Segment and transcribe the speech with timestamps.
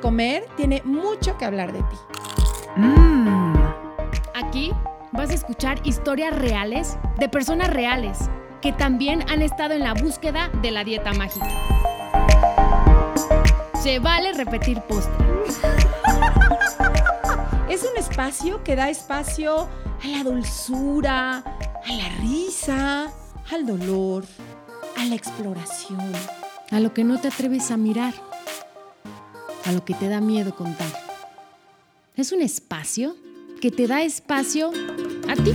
[0.00, 1.96] comer tiene mucho que hablar de ti.
[2.76, 3.54] Mm.
[4.34, 4.72] Aquí
[5.12, 8.30] vas a escuchar historias reales de personas reales
[8.60, 11.48] que también han estado en la búsqueda de la dieta mágica.
[13.80, 15.26] Se vale repetir postre.
[17.68, 19.68] Es un espacio que da espacio
[20.02, 23.12] a la dulzura, a la risa,
[23.52, 24.24] al dolor,
[24.96, 26.12] a la exploración.
[26.70, 28.14] A lo que no te atreves a mirar.
[29.68, 30.88] A lo que te da miedo contar.
[32.16, 33.14] Es un espacio
[33.60, 34.70] que te da espacio
[35.28, 35.52] a ti.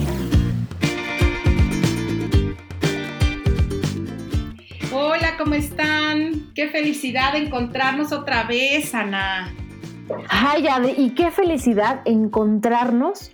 [4.94, 6.52] Hola, ¿cómo están?
[6.54, 9.52] Qué felicidad encontrarnos otra vez, Ana.
[10.30, 13.32] Ay, Adri, y qué felicidad encontrarnos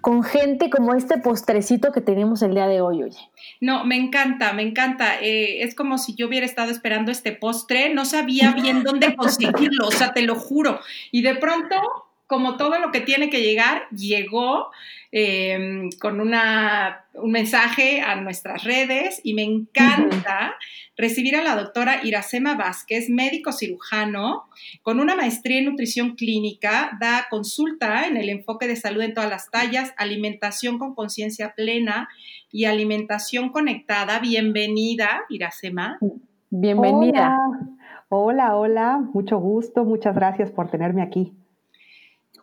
[0.00, 3.18] con gente como este postrecito que tenemos el día de hoy, oye.
[3.60, 5.20] No, me encanta, me encanta.
[5.20, 9.88] Eh, es como si yo hubiera estado esperando este postre, no sabía bien dónde conseguirlo,
[9.88, 10.80] o sea, te lo juro.
[11.10, 11.76] Y de pronto,
[12.28, 14.68] como todo lo que tiene que llegar, llegó
[15.12, 20.54] eh, con una, un mensaje a nuestras redes y me encanta
[20.98, 24.44] recibir a la doctora Iracema Vázquez, médico cirujano,
[24.82, 29.30] con una maestría en nutrición clínica, da consulta en el enfoque de salud en todas
[29.30, 32.10] las tallas, alimentación con conciencia plena
[32.52, 34.18] y alimentación conectada.
[34.18, 35.98] Bienvenida, Iracema.
[36.50, 37.38] Bienvenida.
[38.10, 39.10] Hola, hola, hola.
[39.14, 41.37] mucho gusto, muchas gracias por tenerme aquí.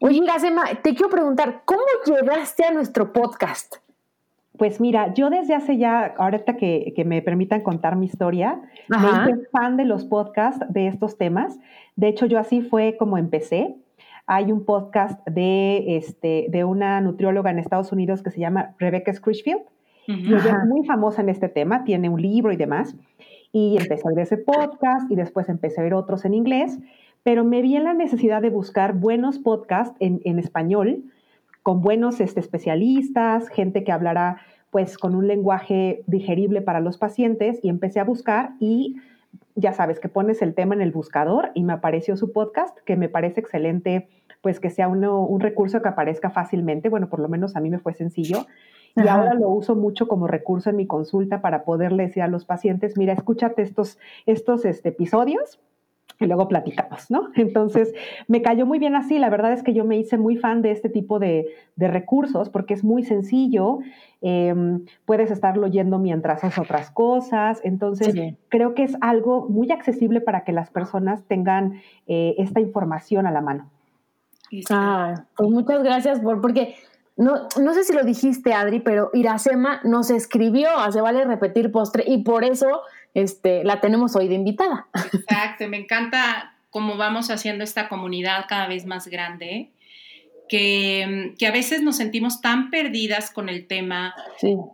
[0.02, 3.76] Oye, Iracema, te quiero preguntar, ¿cómo llegaste a nuestro podcast?
[4.58, 8.98] Pues mira, yo desde hace ya, ahorita que, que me permitan contar mi historia, me
[8.98, 11.60] hice fan de los podcasts de estos temas.
[11.96, 13.76] De hecho, yo así fue como empecé.
[14.28, 19.14] Hay un podcast de, este, de una nutrióloga en Estados Unidos que se llama Rebecca
[19.14, 19.62] Scritchfield.
[20.08, 22.96] y ella es muy famosa en este tema, tiene un libro y demás.
[23.52, 26.80] Y empecé a ver ese podcast y después empecé a ver otros en inglés,
[27.26, 31.06] pero me vi en la necesidad de buscar buenos podcasts en, en español
[31.64, 34.38] con buenos este, especialistas, gente que hablará
[34.70, 38.98] pues con un lenguaje digerible para los pacientes y empecé a buscar y
[39.56, 42.96] ya sabes que pones el tema en el buscador y me apareció su podcast que
[42.96, 44.08] me parece excelente
[44.42, 47.80] pues que sea un recurso que aparezca fácilmente, bueno, por lo menos a mí me
[47.80, 48.46] fue sencillo.
[48.96, 52.46] Y ahora lo uso mucho como recurso en mi consulta para poderle decir a los
[52.46, 55.60] pacientes, mira, escúchate estos, estos este, episodios
[56.20, 57.30] y luego platicamos, ¿no?
[57.36, 57.94] Entonces,
[58.28, 59.20] me cayó muy bien así.
[59.20, 62.74] La verdad es que yo me hice muy fan de este tipo de, recursos porque
[62.74, 63.80] es muy sencillo.
[64.22, 67.60] Em, puedes estarlo oyendo mientras haces otras cosas.
[67.64, 68.16] Entonces,
[68.50, 73.32] creo que es algo muy accesible para que las personas tengan eh, esta información a
[73.32, 73.70] la mano.
[74.70, 76.76] Ah, pues muchas gracias por, porque
[77.18, 82.04] no, no sé si lo dijiste, Adri, pero Iracema nos escribió, hace vale repetir postre,
[82.06, 82.82] y por eso
[83.16, 84.88] este, la tenemos hoy de invitada.
[84.94, 89.72] Exacto, me encanta cómo vamos haciendo esta comunidad cada vez más grande,
[90.48, 94.14] que, que a veces nos sentimos tan perdidas con el tema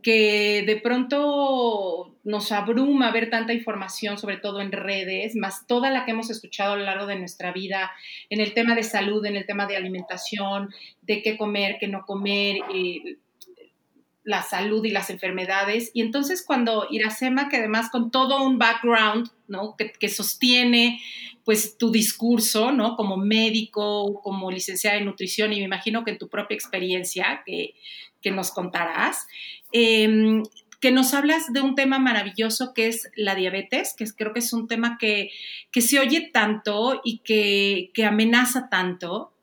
[0.04, 6.04] que de pronto nos abruma ver tanta información, sobre todo en redes, más toda la
[6.04, 7.92] que hemos escuchado a lo largo de nuestra vida
[8.30, 10.70] en el tema de salud, en el tema de alimentación,
[11.04, 12.58] de qué comer, qué no comer.
[12.74, 13.18] Eh,
[14.24, 15.92] la salud y las enfermedades.
[15.94, 19.76] Y entonces cuando Iracema, que además con todo un background, ¿no?
[19.78, 21.02] Que, sostiene
[21.44, 22.96] pues tu discurso, ¿no?
[22.96, 27.74] Como médico, como licenciada en nutrición y me imagino que en tu propia experiencia que,
[28.32, 29.26] nos contarás,
[29.72, 30.44] em,
[30.80, 34.54] que nos hablas de un tema maravilloso que es la diabetes, que creo que es
[34.54, 35.32] un tema que,
[35.72, 39.34] que se oye tanto y que, que amenaza tanto,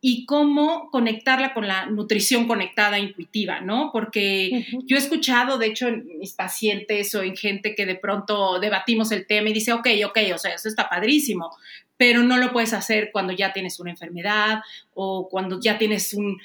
[0.00, 3.90] y cómo conectarla con la nutrición conectada intuitiva, ¿no?
[3.92, 8.60] Porque yo he escuchado, de hecho, en mis pacientes o en gente que de pronto
[8.60, 11.50] debatimos el tema y dice, ok, ok, o sea, eso está padrísimo,
[11.98, 14.60] pero no lo puedes hacer cuando ya tienes una enfermedad
[14.94, 16.38] o cuando ya tienes un,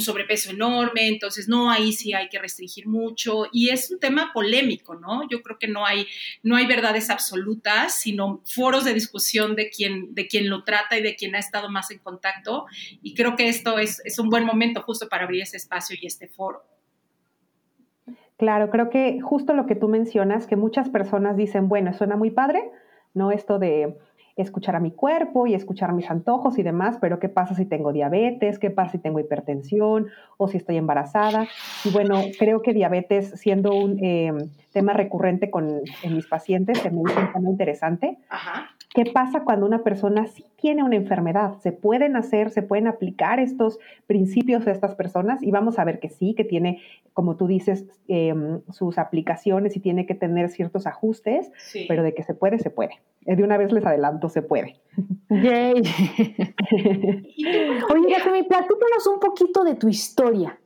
[0.00, 4.96] sobrepeso enorme, entonces no, ahí sí hay que restringir mucho y es un tema polémico,
[4.96, 5.28] ¿no?
[5.28, 6.06] Yo creo que no hay,
[6.42, 11.02] no hay verdades absolutas, sino foros de discusión de quien, de quien lo trata y
[11.02, 12.66] de quien ha estado más en contacto
[13.02, 16.06] y creo que esto es, es un buen momento justo para abrir ese espacio y
[16.06, 16.64] este foro.
[18.36, 22.30] Claro, creo que justo lo que tú mencionas, que muchas personas dicen, bueno, suena muy
[22.30, 22.70] padre,
[23.12, 23.32] ¿no?
[23.32, 23.96] Esto de
[24.42, 27.92] escuchar a mi cuerpo y escuchar mis antojos y demás, pero ¿qué pasa si tengo
[27.92, 28.58] diabetes?
[28.58, 31.46] ¿Qué pasa si tengo hipertensión o si estoy embarazada?
[31.84, 34.32] Y bueno, creo que diabetes siendo un eh,
[34.72, 38.18] tema recurrente con, en mis pacientes, que me dice un tema interesante,
[38.98, 41.60] ¿Qué pasa cuando una persona sí tiene una enfermedad?
[41.60, 43.78] ¿Se pueden hacer, se pueden aplicar estos
[44.08, 45.40] principios a estas personas?
[45.40, 49.80] Y vamos a ver que sí, que tiene, como tú dices, em, sus aplicaciones y
[49.80, 51.52] tiene que tener ciertos ajustes,
[51.86, 52.94] pero de que se puede, se puede.
[53.24, 54.80] Eh, de una vez les adelanto, se puede.
[55.30, 55.74] Yay.
[57.94, 60.58] Oye, me platícanos un poquito de tu historia.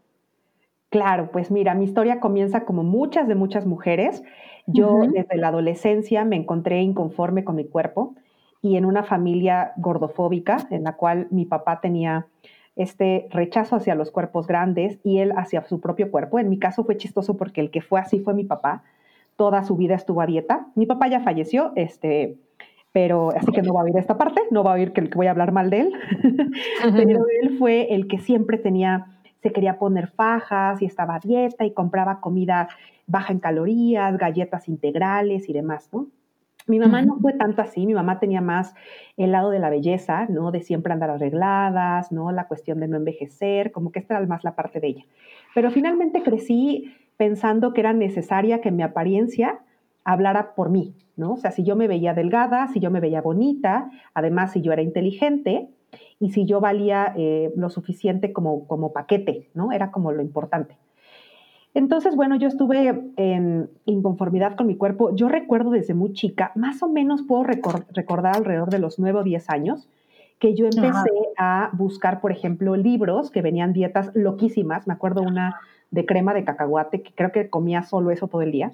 [0.89, 4.23] Claro, pues mira, mi historia comienza como muchas de muchas mujeres.
[4.67, 8.15] Yo desde la adolescencia me encontré inconforme con mi cuerpo
[8.63, 12.27] y en una familia gordofóbica en la cual mi papá tenía
[12.77, 16.39] este rechazo hacia los cuerpos grandes y él hacia su propio cuerpo.
[16.39, 18.85] En mi caso fue chistoso porque el que fue así fue mi papá.
[19.37, 20.69] Toda su vida estuvo a dieta.
[20.77, 22.37] Mi papá ya falleció, este,
[22.93, 25.17] pero así que no va a oír esta parte, no va a oír que, que
[25.17, 25.93] voy a hablar mal de él.
[26.97, 29.07] pero él fue el que siempre tenía
[29.43, 32.69] se quería poner fajas y estaba a dieta y compraba comida
[33.09, 36.07] baja en calorías, galletas integrales y demás, ¿no?
[36.67, 38.75] Mi mamá no fue tanto así, mi mamá tenía más
[39.17, 40.51] el lado de la belleza, ¿no?
[40.51, 42.31] De siempre andar arregladas, ¿no?
[42.33, 45.05] La cuestión de no envejecer, como que esta era más la parte de ella.
[45.55, 49.61] Pero finalmente crecí pensando que era necesaria que mi apariencia
[50.05, 51.35] hablara por mí, ¿no?
[51.35, 54.73] O sea, si yo me veía delgada, si yo me veía bonita, además si yo
[54.73, 55.69] era inteligente,
[56.19, 59.73] y si yo valía eh, lo suficiente como, como paquete, ¿no?
[59.73, 60.77] Era como lo importante.
[61.75, 65.15] Entonces, bueno, yo estuve en inconformidad con mi cuerpo.
[65.15, 69.23] Yo recuerdo desde muy chica, más o menos puedo recordar alrededor de los 9 o
[69.23, 69.89] 10 años,
[70.39, 74.87] que yo empecé a buscar, por ejemplo, libros que venían dietas loquísimas.
[74.87, 75.55] Me acuerdo una
[75.93, 78.73] de crema de cacahuate, que creo que comía solo eso todo el día.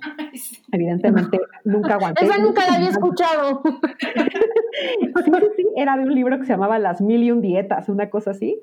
[0.72, 2.24] Evidentemente, nunca aguanté.
[2.24, 3.62] Esa nunca la había escuchado.
[5.56, 8.30] sí, era de un libro que se llamaba Las Mil y un Dietas, una cosa
[8.30, 8.60] así.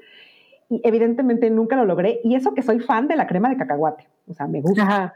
[0.69, 2.19] Y evidentemente nunca lo logré.
[2.23, 4.07] Y eso que soy fan de la crema de cacahuate.
[4.27, 5.13] O sea, me gusta.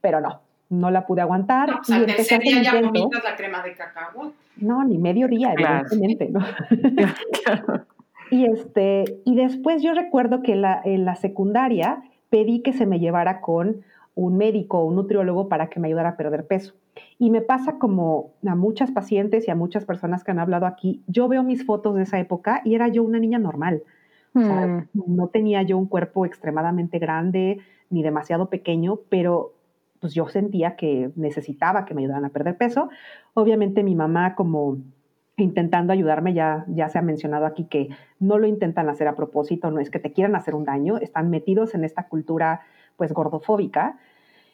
[0.00, 0.40] Pero no,
[0.70, 1.70] no la pude aguantar.
[1.70, 4.34] o sea, y empecé ya vomitas la crema de cacahuate.
[4.56, 6.40] No, ni medio día, evidentemente, ¿no?
[8.30, 12.98] Y, este, y después yo recuerdo que la, en la secundaria pedí que se me
[12.98, 13.82] llevara con
[14.14, 16.74] un médico o un nutriólogo para que me ayudara a perder peso.
[17.18, 21.02] Y me pasa como a muchas pacientes y a muchas personas que han hablado aquí,
[21.06, 23.82] yo veo mis fotos de esa época y era yo una niña normal.
[24.38, 24.88] Mm.
[25.06, 27.58] no tenía yo un cuerpo extremadamente grande
[27.90, 29.52] ni demasiado pequeño, pero
[30.00, 32.88] pues yo sentía que necesitaba que me ayudaran a perder peso.
[33.34, 34.78] Obviamente mi mamá como
[35.36, 37.88] intentando ayudarme, ya, ya se ha mencionado aquí que
[38.18, 41.30] no lo intentan hacer a propósito, no es que te quieran hacer un daño, están
[41.30, 42.62] metidos en esta cultura
[42.96, 43.98] pues gordofóbica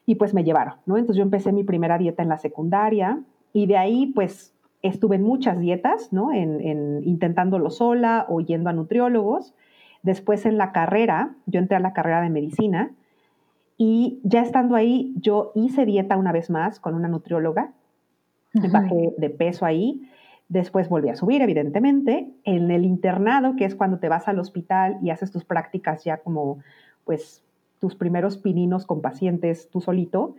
[0.04, 0.98] y pues me llevaron, ¿no?
[0.98, 3.18] Entonces yo empecé mi primera dieta en la secundaria
[3.54, 6.32] y de ahí pues estuve en muchas dietas, ¿no?
[6.32, 9.54] En, en intentándolo sola o yendo a nutriólogos.
[10.04, 12.92] Después en la carrera, yo entré a la carrera de medicina
[13.76, 17.72] y ya estando ahí, yo hice dieta una vez más con una nutrióloga,
[18.52, 20.08] bajé de peso ahí
[20.48, 22.28] Después volví a subir, evidentemente.
[22.44, 26.18] En el internado, que es cuando te vas al hospital y haces tus prácticas ya
[26.18, 26.58] como,
[27.04, 27.42] pues,
[27.80, 30.36] tus primeros pininos con pacientes tú solito,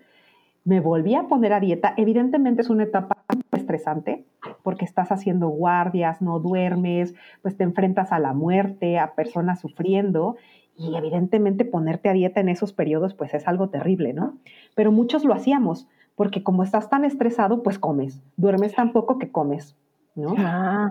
[0.63, 1.93] me volví a poner a dieta.
[1.97, 3.17] Evidentemente es una etapa
[3.51, 4.25] estresante
[4.65, 7.13] porque estás haciendo guardias, no duermes,
[7.43, 10.35] pues te enfrentas a la muerte, a personas sufriendo
[10.75, 14.37] y evidentemente ponerte a dieta en esos periodos pues es algo terrible, ¿no?
[14.73, 19.31] Pero muchos lo hacíamos porque como estás tan estresado pues comes, duermes tan poco que
[19.31, 19.77] comes,
[20.15, 20.35] ¿no?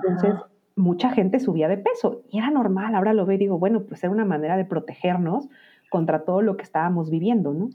[0.09, 0.35] Entonces,
[0.77, 2.95] mucha gente subía de peso y era normal.
[2.95, 5.49] Ahora lo veo y digo, bueno, pues era una manera de protegernos
[5.91, 7.71] contra todo lo que estábamos viviendo, ¿no?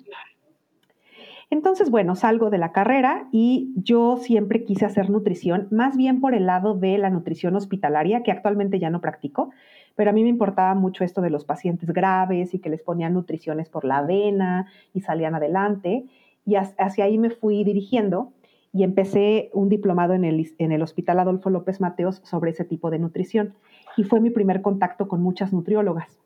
[1.51, 6.35] Entonces, bueno, salgo de la carrera y yo siempre quise hacer nutrición, más bien por
[6.35, 9.50] el lado de la nutrición hospitalaria, que actualmente ya no practico,
[9.95, 13.14] pero a mí me importaba mucho esto de los pacientes graves y que les ponían
[13.14, 16.06] nutriciones por la avena y salían adelante.
[16.45, 18.31] Y hacia ahí me fui dirigiendo
[18.71, 22.92] y empecé un diplomado en el, en el Hospital Adolfo López Mateos sobre ese tipo
[22.92, 23.56] de nutrición.
[23.97, 26.19] Y fue mi primer contacto con muchas nutriólogas.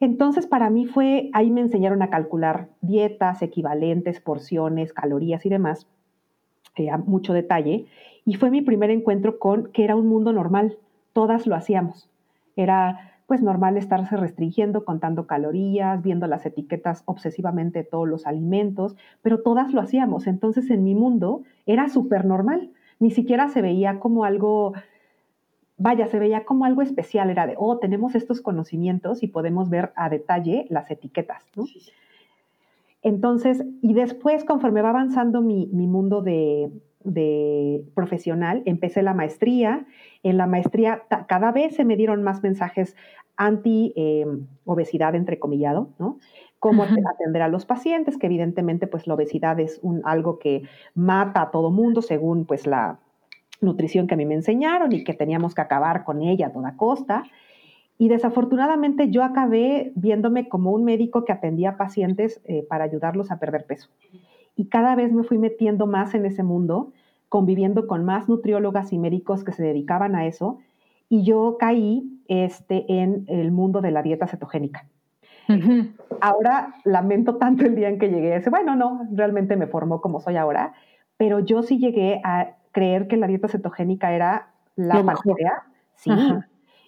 [0.00, 5.86] Entonces, para mí fue, ahí me enseñaron a calcular dietas, equivalentes, porciones, calorías y demás,
[6.76, 7.86] eh, mucho detalle.
[8.24, 10.76] Y fue mi primer encuentro con que era un mundo normal.
[11.12, 12.10] Todas lo hacíamos.
[12.56, 18.94] Era pues normal estarse restringiendo, contando calorías, viendo las etiquetas obsesivamente de todos los alimentos,
[19.20, 20.26] pero todas lo hacíamos.
[20.26, 22.70] Entonces en mi mundo era súper normal.
[23.00, 24.74] Ni siquiera se veía como algo,
[25.78, 27.30] vaya, se veía como algo especial.
[27.30, 31.44] Era de, oh, tenemos estos conocimientos y podemos ver a detalle las etiquetas.
[33.02, 36.70] Entonces, y después, conforme va avanzando mi, mi mundo de,
[37.06, 39.86] de profesional, empecé la maestría.
[40.22, 42.96] En la maestría cada vez se me dieron más mensajes
[43.36, 46.18] anti-obesidad, em, entrecomillado, ¿no?
[46.58, 50.62] Cómo atender a los pacientes, que evidentemente pues la obesidad es un, algo que
[50.94, 52.98] mata a todo mundo según pues la,
[53.60, 56.76] nutrición que a mí me enseñaron y que teníamos que acabar con ella a toda
[56.76, 57.24] costa.
[57.98, 63.38] Y desafortunadamente yo acabé viéndome como un médico que atendía pacientes eh, para ayudarlos a
[63.38, 63.88] perder peso.
[64.54, 66.92] Y cada vez me fui metiendo más en ese mundo,
[67.28, 70.58] conviviendo con más nutriólogas y médicos que se dedicaban a eso.
[71.08, 74.86] Y yo caí este, en el mundo de la dieta cetogénica.
[76.20, 80.00] Ahora lamento tanto el día en que llegué a ese, bueno, no, realmente me formó
[80.00, 80.74] como soy ahora,
[81.16, 85.64] pero yo sí llegué a creer que la dieta cetogénica era la panacea.
[85.94, 86.10] Sí.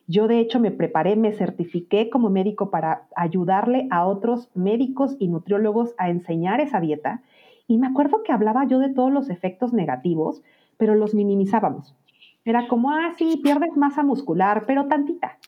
[0.06, 5.28] Yo de hecho me preparé, me certifiqué como médico para ayudarle a otros médicos y
[5.28, 7.22] nutriólogos a enseñar esa dieta.
[7.66, 10.42] Y me acuerdo que hablaba yo de todos los efectos negativos,
[10.76, 11.96] pero los minimizábamos.
[12.44, 15.38] Era como, ah, sí, pierdes masa muscular, pero tantita.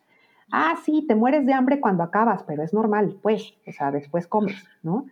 [0.51, 4.27] Ah, sí, te mueres de hambre cuando acabas, pero es normal, pues, o sea, después
[4.27, 5.05] comes, ¿no?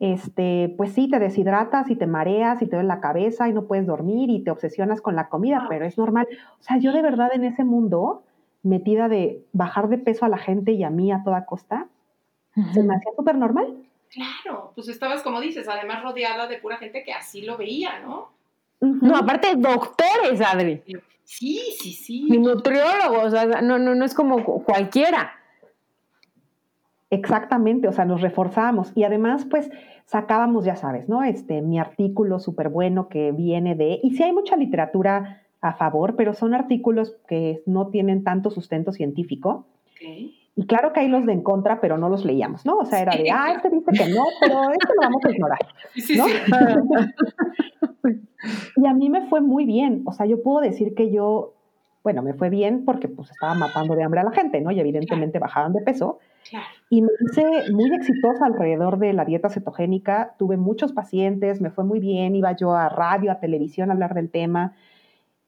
[0.00, 3.66] Este, pues sí, te deshidratas y te mareas y te duele la cabeza y no
[3.66, 6.26] puedes dormir y te obsesionas con la comida, pero es normal.
[6.60, 8.24] O sea, yo de verdad en ese mundo
[8.62, 11.86] metida de bajar de peso a la gente y a mí a toda costa,
[12.72, 13.76] se me hacía súper normal.
[14.10, 18.30] Claro, pues estabas, como dices, además rodeada de pura gente que así lo veía, ¿no?
[18.80, 20.82] No, aparte doctores, Adri.
[21.24, 22.26] Sí, sí, sí.
[22.28, 25.32] Y nutriólogos, o sea, no, no, no es como cualquiera.
[27.10, 29.70] Exactamente, o sea, nos reforzábamos y además, pues,
[30.06, 31.22] sacábamos, ya sabes, ¿no?
[31.22, 36.14] Este, mi artículo súper bueno que viene de, y si hay mucha literatura a favor,
[36.16, 39.66] pero son artículos que no tienen tanto sustento científico.
[40.56, 42.76] Y claro que hay los de en contra, pero no los leíamos, ¿no?
[42.76, 45.58] O sea, era de, ah, este dice que no, pero este lo vamos a ignorar.
[46.16, 46.26] ¿no?
[48.76, 50.02] y a mí me fue muy bien.
[50.04, 51.54] O sea, yo puedo decir que yo,
[52.04, 54.70] bueno, me fue bien porque pues estaba matando de hambre a la gente, ¿no?
[54.70, 56.18] Y evidentemente bajaban de peso.
[56.90, 60.34] Y me hice muy exitosa alrededor de la dieta cetogénica.
[60.38, 62.36] Tuve muchos pacientes, me fue muy bien.
[62.36, 64.76] Iba yo a radio, a televisión a hablar del tema.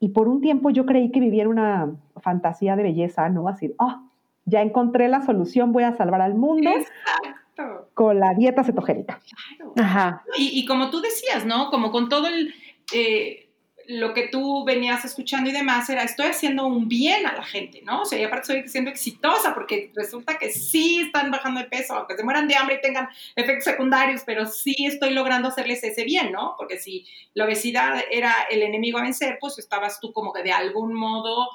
[0.01, 3.49] Y por un tiempo yo creí que vivía una fantasía de belleza, ¿no?
[3.49, 4.09] Así, oh,
[4.47, 6.71] ya encontré la solución, voy a salvar al mundo.
[6.71, 7.89] Exacto.
[7.93, 9.21] Con la dieta cetogénica.
[9.57, 9.73] Claro.
[9.77, 10.23] Ajá.
[10.39, 11.71] Y, y, como tú decías, ¿no?
[11.71, 12.55] Como con todo el,
[12.95, 13.46] eh,
[13.89, 17.83] lo que tú venías escuchando y demás era, estoy haciendo un bien a la gente,
[17.83, 18.03] ¿no?
[18.03, 21.95] O sea, y aparte estoy siendo exitosa porque resulta que sí están bajando de peso,
[21.95, 26.05] aunque se mueran de hambre y tengan efectos secundarios, pero sí estoy logrando hacerles ese
[26.05, 26.55] bien, ¿no?
[26.59, 30.53] Porque si la obesidad era el enemigo a vencer, pues estabas tú como que de
[30.53, 31.49] algún modo,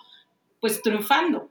[0.60, 1.50] pues triunfando.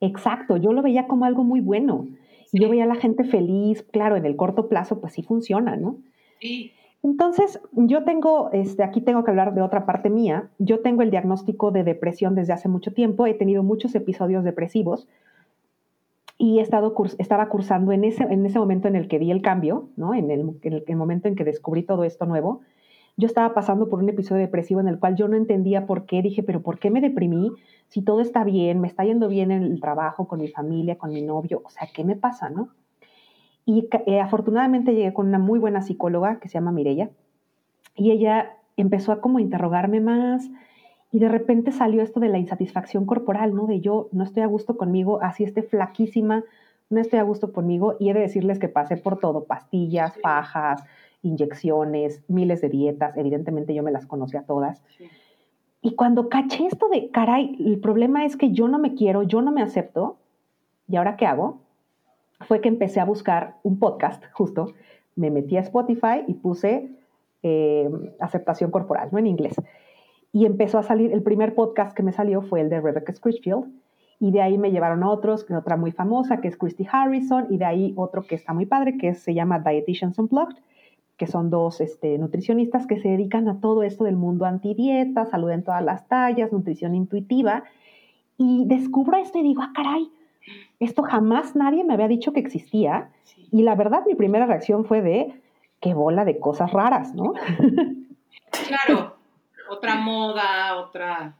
[0.00, 2.06] Exacto, yo lo veía como algo muy bueno.
[2.52, 5.98] Yo veía a la gente feliz, claro, en el corto plazo, pues sí funciona, ¿no?
[6.40, 6.72] Sí.
[7.02, 10.50] Entonces, yo tengo, este, aquí tengo que hablar de otra parte mía.
[10.58, 13.26] Yo tengo el diagnóstico de depresión desde hace mucho tiempo.
[13.26, 15.06] He tenido muchos episodios depresivos
[16.38, 19.42] y he estado, estaba cursando en ese, en ese momento en el que di el
[19.42, 20.14] cambio, ¿no?
[20.14, 22.60] en, el, en el momento en que descubrí todo esto nuevo.
[23.16, 26.22] Yo estaba pasando por un episodio depresivo en el cual yo no entendía por qué.
[26.22, 27.50] Dije, pero ¿por qué me deprimí?
[27.88, 31.10] Si todo está bien, me está yendo bien en el trabajo, con mi familia, con
[31.12, 31.62] mi novio.
[31.64, 32.68] O sea, ¿qué me pasa, no?
[33.68, 37.10] Y eh, afortunadamente llegué con una muy buena psicóloga que se llama Mirella
[37.94, 40.48] y ella empezó a como interrogarme más
[41.12, 43.66] y de repente salió esto de la insatisfacción corporal, ¿no?
[43.66, 46.44] De yo no estoy a gusto conmigo, así esté flaquísima,
[46.88, 50.82] no estoy a gusto conmigo y he de decirles que pasé por todo, pastillas, fajas,
[51.20, 54.82] inyecciones, miles de dietas, evidentemente yo me las conocía todas.
[55.82, 59.42] Y cuando caché esto de, caray, el problema es que yo no me quiero, yo
[59.42, 60.16] no me acepto,
[60.88, 61.67] ¿y ahora qué hago?
[62.40, 64.74] Fue que empecé a buscar un podcast, justo,
[65.16, 66.90] me metí a Spotify y puse
[67.42, 67.90] eh,
[68.20, 69.18] aceptación corporal, ¿no?
[69.18, 69.56] En inglés.
[70.32, 73.66] Y empezó a salir, el primer podcast que me salió fue el de Rebecca Scritchfield,
[74.20, 77.58] y de ahí me llevaron a otros, otra muy famosa que es Christy Harrison, y
[77.58, 80.56] de ahí otro que está muy padre, que se llama Dietitians Unplugged,
[81.16, 85.50] que son dos este, nutricionistas que se dedican a todo esto del mundo antidieta, salud
[85.50, 87.64] en todas las tallas, nutrición intuitiva,
[88.36, 90.10] y descubro esto y digo, ah, caray,
[90.80, 93.10] esto jamás nadie me había dicho que existía.
[93.50, 95.40] Y la verdad, mi primera reacción fue de,
[95.80, 97.32] qué bola de cosas raras, ¿no?
[98.66, 99.16] Claro,
[99.70, 101.36] otra moda, otra...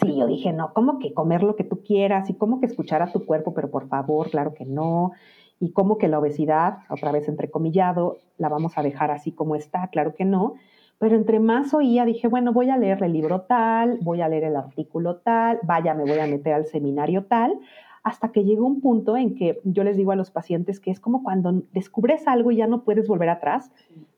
[0.00, 2.30] Sí, yo dije, no, ¿cómo que comer lo que tú quieras?
[2.30, 5.10] Y cómo que escuchar a tu cuerpo, pero por favor, claro que no.
[5.58, 9.88] Y cómo que la obesidad, otra vez entrecomillado, la vamos a dejar así como está,
[9.88, 10.54] claro que no.
[10.98, 14.44] Pero entre más oía, dije, bueno, voy a leer el libro tal, voy a leer
[14.44, 17.58] el artículo tal, vaya, me voy a meter al seminario tal,
[18.02, 20.98] hasta que llegó un punto en que yo les digo a los pacientes que es
[20.98, 23.70] como cuando descubres algo y ya no puedes volver atrás,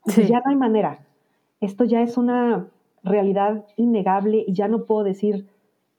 [0.06, 1.00] ya no hay manera.
[1.60, 2.66] Esto ya es una
[3.02, 5.46] realidad innegable y ya no puedo decir,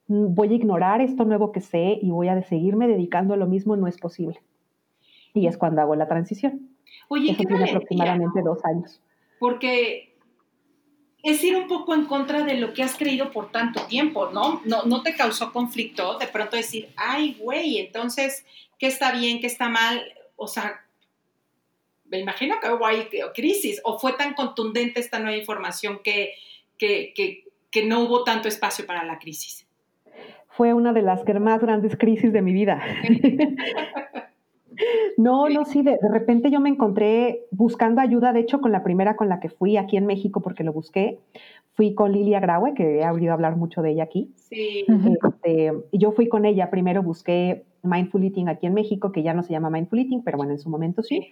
[0.08, 3.76] voy a ignorar esto nuevo que sé y voy a seguirme dedicando a lo mismo,
[3.76, 4.42] no es posible.
[5.34, 6.70] Y es cuando hago la transición.
[7.08, 9.02] Oye, Eso tiene aproximadamente dos años.
[9.40, 10.15] Porque
[11.26, 14.62] es ir un poco en contra de lo que has creído por tanto tiempo, ¿no?
[14.64, 18.46] No, no te causó conflicto de pronto decir, ay, güey, entonces,
[18.78, 20.06] ¿qué está bien, qué está mal?
[20.36, 20.86] O sea,
[22.06, 26.36] me imagino que hubo ahí crisis, o fue tan contundente esta nueva información que,
[26.78, 27.14] que,
[27.72, 29.68] que no hubo tanto espacio para la crisis.
[30.50, 32.82] Fue una de las más grandes crisis de mi vida.
[35.18, 39.16] No, no, sí, de, repente yo me encontré buscando ayuda, de hecho, con la primera
[39.16, 41.20] con la que fui aquí en México, porque lo busqué,
[41.74, 44.32] fui con Lilia Graue, que he oído hablar mucho de ella aquí.
[44.36, 44.86] Sí.
[44.88, 49.44] Este, yo fui con ella, primero busqué Mindful Eating aquí en México, que ya no
[49.44, 51.32] se llama Mindful Eating, pero bueno, en su momento sí,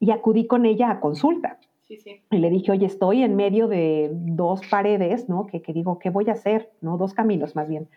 [0.00, 1.58] y acudí con ella a consulta.
[1.86, 2.22] Sí, sí.
[2.30, 5.46] Y le dije, oye, estoy en medio de dos paredes, ¿no?
[5.46, 6.70] Que, que digo, ¿qué voy a hacer?
[6.80, 6.96] ¿No?
[6.96, 7.88] Dos caminos más bien.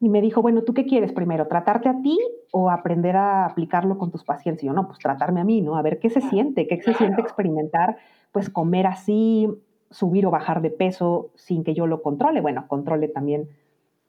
[0.00, 1.48] Y me dijo, bueno, ¿tú qué quieres primero?
[1.48, 2.18] ¿Tratarte a ti
[2.52, 4.62] o aprender a aplicarlo con tus pacientes?
[4.62, 5.76] Y yo, no, pues tratarme a mí, ¿no?
[5.76, 7.98] A ver qué se siente, qué se siente experimentar,
[8.30, 9.48] pues comer así,
[9.90, 12.40] subir o bajar de peso sin que yo lo controle.
[12.40, 13.48] Bueno, controle también,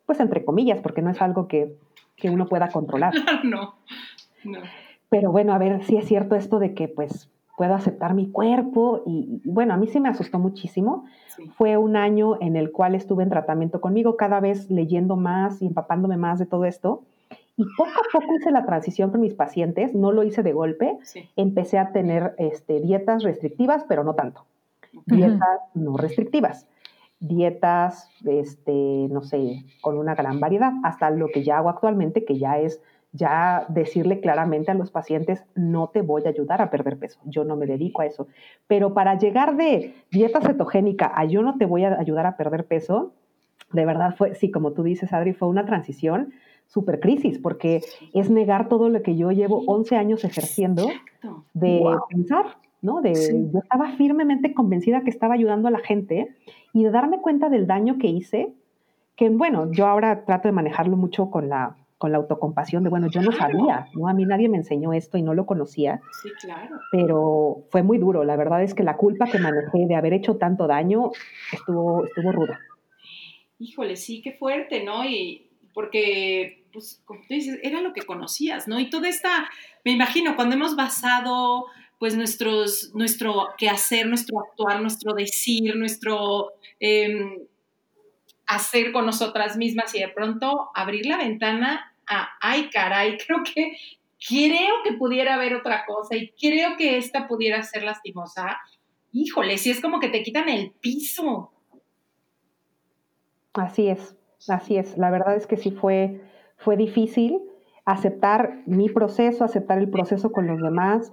[0.06, 1.76] pues entre comillas, porque no es algo que,
[2.16, 3.14] que uno pueda controlar.
[3.44, 3.76] no,
[4.44, 4.60] no.
[5.10, 9.04] Pero bueno, a ver si es cierto esto de que pues puedo aceptar mi cuerpo
[9.06, 11.04] y, bueno, a mí sí me asustó muchísimo.
[11.58, 15.66] Fue un año en el cual estuve en tratamiento conmigo, cada vez leyendo más y
[15.66, 17.04] empapándome más de todo esto.
[17.58, 21.00] Y poco a poco hice la transición con mis pacientes, no lo hice de golpe,
[21.36, 24.46] empecé a tener este, dietas restrictivas, pero no tanto.
[25.06, 26.66] Dietas no restrictivas,
[27.20, 32.40] dietas, este, no sé, con una gran variedad, hasta lo que ya hago actualmente, que
[32.40, 36.98] ya es ya decirle claramente a los pacientes, no te voy a ayudar a perder
[36.98, 38.28] peso, yo no me dedico a eso.
[38.68, 42.66] Pero para llegar de dieta cetogénica a yo no te voy a ayudar a perder
[42.66, 43.14] peso,
[43.72, 46.34] de verdad fue, sí, como tú dices, Adri, fue una transición
[46.68, 47.82] super crisis, porque
[48.14, 50.88] es negar todo lo que yo llevo 11 años ejerciendo
[51.54, 52.46] de pensar,
[52.82, 53.02] ¿no?
[53.02, 53.14] De,
[53.52, 56.36] Yo estaba firmemente convencida que estaba ayudando a la gente
[56.72, 58.54] y de darme cuenta del daño que hice,
[59.16, 63.08] que bueno, yo ahora trato de manejarlo mucho con la con la autocompasión de, bueno,
[63.12, 64.08] yo no sabía, ¿no?
[64.08, 66.00] A mí nadie me enseñó esto y no lo conocía.
[66.24, 66.80] Sí, claro.
[66.94, 68.24] Pero fue muy duro.
[68.24, 71.12] La verdad es que la culpa que manejé de haber hecho tanto daño
[71.52, 72.58] estuvo, estuvo ruda.
[73.60, 75.04] Híjole, sí, qué fuerte, ¿no?
[75.04, 78.80] Y porque, pues, como tú dices, era lo que conocías, ¿no?
[78.80, 79.50] Y toda esta,
[79.84, 81.66] me imagino, cuando hemos basado,
[82.00, 86.54] pues, nuestros, nuestro quehacer, nuestro actuar, nuestro decir, nuestro...
[86.80, 87.40] Em,
[88.50, 93.74] hacer con nosotras mismas y de pronto abrir la ventana a, ay caray, creo que,
[94.28, 98.58] creo que pudiera haber otra cosa y creo que esta pudiera ser lastimosa.
[99.12, 101.52] Híjole, si es como que te quitan el piso.
[103.54, 104.16] Así es,
[104.48, 104.98] así es.
[104.98, 106.22] La verdad es que sí fue,
[106.58, 107.40] fue difícil
[107.86, 111.12] aceptar mi proceso, aceptar el proceso con los demás,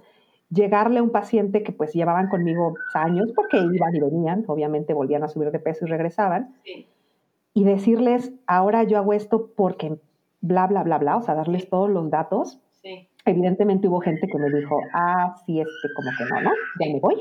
[0.51, 5.23] llegarle a un paciente que pues llevaban conmigo años porque iban y venían, obviamente volvían
[5.23, 6.55] a subir de peso y regresaban.
[6.63, 6.87] Sí
[7.57, 9.97] y decirles, ahora yo hago esto porque
[10.41, 12.59] bla, bla, bla, bla, o sea, darles todos los datos.
[12.81, 13.09] Sí.
[13.25, 16.51] Evidentemente hubo gente que me dijo, ah, sí, este, como que no, ¿no?
[16.79, 17.15] Ya me voy.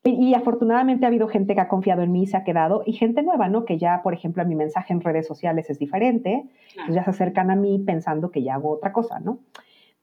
[0.04, 2.92] y, y, afortunadamente ha habido gente que ha confiado en mí, se ha quedado, y
[2.92, 3.64] gente nueva, ¿no?
[3.64, 6.44] Que ya, por ejemplo, mi mensaje en redes sociales es diferente,
[6.76, 9.40] pues ya se acercan a mí pensando que ya hago otra cosa, ¿no?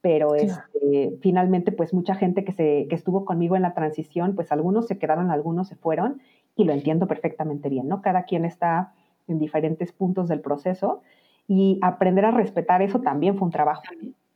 [0.01, 4.51] pero este, finalmente pues mucha gente que, se, que estuvo conmigo en la transición, pues
[4.51, 6.21] algunos se quedaron, algunos se fueron
[6.57, 8.01] y lo entiendo perfectamente bien, ¿no?
[8.01, 8.93] Cada quien está
[9.27, 11.01] en diferentes puntos del proceso
[11.47, 13.83] y aprender a respetar eso también fue un trabajo.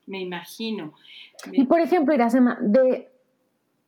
[0.05, 0.93] Me imagino.
[1.51, 3.09] Y por ejemplo, Iracema, de,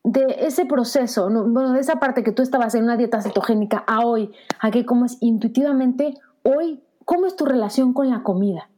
[0.03, 4.05] de ese proceso, bueno, de esa parte que tú estabas en una dieta cetogénica a
[4.05, 8.69] hoy, a que comes intuitivamente, hoy, ¿cómo es tu relación con la comida?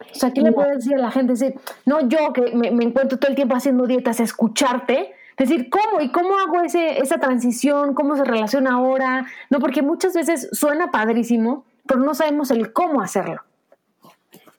[0.00, 1.32] O sea, ¿qué le puedes decir a la gente?
[1.32, 1.54] Decir,
[1.86, 6.00] no yo que me, encuentro todo el tiempo haciendo dietas, escucharte, decir, ¿cómo?
[6.00, 7.94] ¿Y cómo hago ese, esa transición?
[7.94, 9.26] ¿Cómo se relaciona ahora?
[9.50, 13.42] No, porque muchas veces suena padrísimo, pero no sabemos el cómo hacerlo.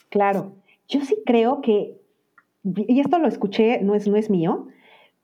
[0.09, 0.53] Claro,
[0.87, 1.97] yo sí creo que,
[2.63, 4.67] y esto lo escuché, no es, no es mío,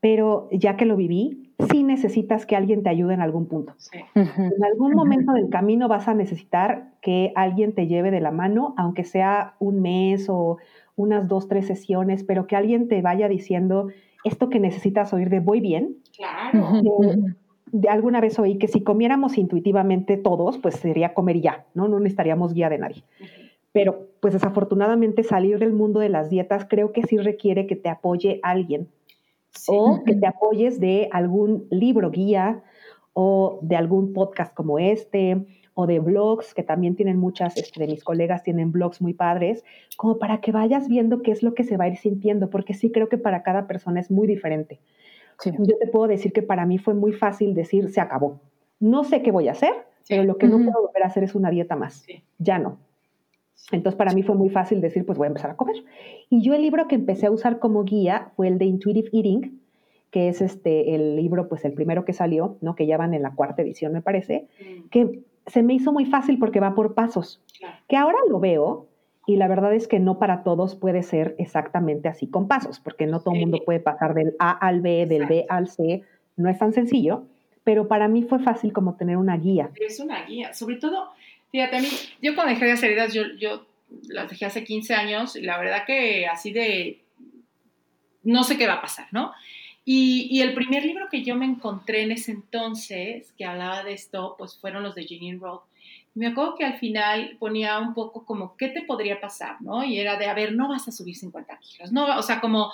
[0.00, 3.74] pero ya que lo viví, sí necesitas que alguien te ayude en algún punto.
[4.14, 8.74] En algún momento del camino vas a necesitar que alguien te lleve de la mano,
[8.76, 10.58] aunque sea un mes o
[10.96, 13.88] unas dos, tres sesiones, pero que alguien te vaya diciendo
[14.24, 15.98] esto que necesitas oír de voy bien.
[16.16, 16.80] Claro.
[17.72, 21.88] de alguna vez oí que si comiéramos intuitivamente todos, pues sería comer ya, ¿no?
[21.88, 23.04] No necesitaríamos guía de nadie.
[23.72, 27.88] Pero pues desafortunadamente salir del mundo de las dietas creo que sí requiere que te
[27.88, 28.88] apoye alguien
[29.68, 32.62] o que te apoyes de algún libro guía
[33.12, 37.88] o de algún podcast como este o de blogs, que también tienen muchas, este, de
[37.88, 39.64] mis colegas tienen blogs muy padres,
[39.96, 42.74] como para que vayas viendo qué es lo que se va a ir sintiendo, porque
[42.74, 44.80] sí creo que para cada persona es muy diferente.
[45.44, 48.40] yo te puedo decir que para mí fue muy fácil decir, se acabó.
[48.78, 49.72] No sé qué voy a hacer,
[50.08, 52.06] pero lo que no puedo volver a hacer es una dieta más.
[52.38, 52.78] Ya no.
[53.72, 55.76] Entonces para mí fue muy fácil decir, pues voy a empezar a comer.
[56.28, 59.60] Y yo el libro que empecé a usar como guía fue el de Intuitive Eating,
[60.10, 62.76] que es este el libro, pues el primero que salió, ¿no?
[62.76, 64.88] Que ya van en la cuarta edición, me parece, mm.
[64.88, 67.40] que se me hizo muy fácil porque va por pasos.
[67.88, 68.88] Que ahora lo veo
[69.26, 73.06] y la verdad es que no para todos puede ser exactamente así con pasos, porque
[73.06, 76.02] no todo el mundo puede pasar del A al B, del B al C,
[76.36, 77.24] no es tan sencillo,
[77.62, 79.70] pero para mí fue fácil como tener una guía.
[79.80, 81.08] Es una guía, sobre todo,
[81.50, 81.88] fíjate, a mí,
[82.20, 83.66] yo cuando dejé de hacer heridas, yo, yo
[84.08, 87.00] las dejé hace 15 años, y la verdad que así de,
[88.22, 89.32] no sé qué va a pasar, ¿no?
[89.86, 94.34] Y, el primer libro que yo me encontré en ese entonces, que hablaba de esto,
[94.38, 95.64] pues fueron los de Janine Roth,
[96.14, 99.60] me acuerdo que al final ponía un poco como, ¿qué te podría pasar?
[99.60, 99.84] ¿no?
[99.84, 102.16] Y era de, a ver, no vas a subir 50 kilos, ¿no?
[102.16, 102.72] O sea, como,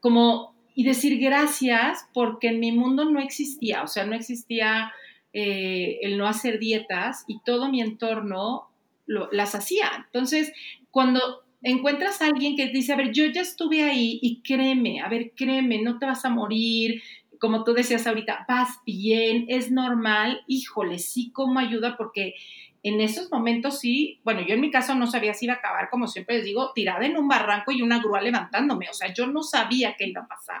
[0.00, 4.92] como, y decir gracias porque en mi mundo no existía, o sea, no existía
[5.32, 8.68] eh, el no hacer dietas y todo mi entorno
[9.06, 9.90] las hacía.
[10.06, 10.52] Entonces,
[10.90, 15.08] cuando encuentras a alguien que dice, a ver, yo ya estuve ahí y créeme, a
[15.08, 17.02] ver, créeme, no te vas a morir,
[17.40, 22.34] como tú decías ahorita, vas bien, es normal, híjole, sí, cómo ayuda, porque
[22.82, 25.88] en esos momentos sí, bueno, yo en mi caso no sabía si iba a acabar,
[25.90, 29.26] como siempre les digo, tirada en un barranco y una grúa levantándome, o sea, yo
[29.26, 30.60] no sabía qué iba a pasar.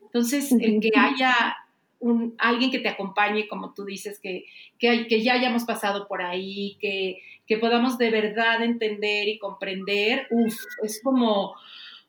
[0.00, 1.56] Entonces, el que haya
[2.04, 4.44] un, alguien que te acompañe, como tú dices, que,
[4.78, 10.26] que, que ya hayamos pasado por ahí, que, que podamos de verdad entender y comprender,
[10.30, 11.54] uff, es como,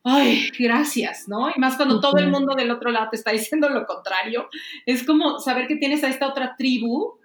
[0.04, 1.48] ay, gracias, ¿no?
[1.48, 4.48] Y más cuando todo el mundo del otro lado te está diciendo lo contrario,
[4.84, 7.18] es como saber que tienes a esta otra tribu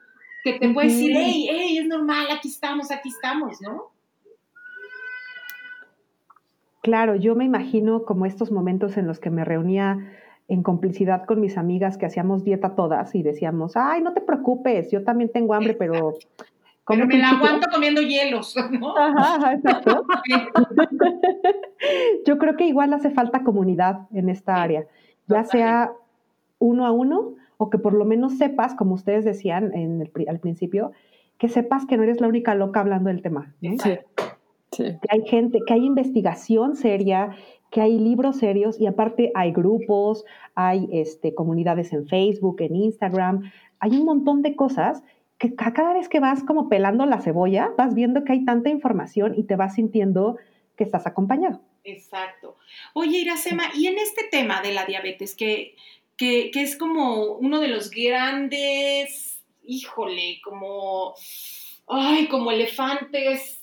[0.43, 3.91] que te puede decir, hey, hey, es normal, aquí estamos, aquí estamos, ¿no?
[6.81, 9.99] Claro, yo me imagino como estos momentos en los que me reunía
[10.47, 14.91] en complicidad con mis amigas que hacíamos dieta todas y decíamos, ay, no te preocupes,
[14.91, 16.15] yo también tengo hambre, pero...
[16.88, 18.97] Pero me la aguanto comiendo hielos, ¿no?
[18.97, 20.06] Ajá, exacto.
[22.25, 24.86] yo creo que igual hace falta comunidad en esta área,
[25.27, 25.91] ya sea
[26.60, 30.39] uno a uno o que por lo menos sepas, como ustedes decían en el, al
[30.39, 30.91] principio,
[31.38, 33.54] que sepas que no eres la única loca hablando del tema.
[33.62, 33.99] Sí.
[34.71, 37.36] Que hay gente, que hay investigación seria,
[37.71, 43.51] que hay libros serios y aparte hay grupos, hay este, comunidades en Facebook, en Instagram,
[43.79, 45.03] hay un montón de cosas
[45.39, 49.34] que cada vez que vas como pelando la cebolla, vas viendo que hay tanta información
[49.36, 50.38] y te vas sintiendo
[50.77, 51.62] que estás acompañado.
[51.84, 52.57] Exacto.
[52.93, 55.73] Oye, Iracema, y en este tema de la diabetes, que
[56.21, 61.15] que, es como uno de los grandes, híjole, como,
[61.88, 63.61] ay, como elefantes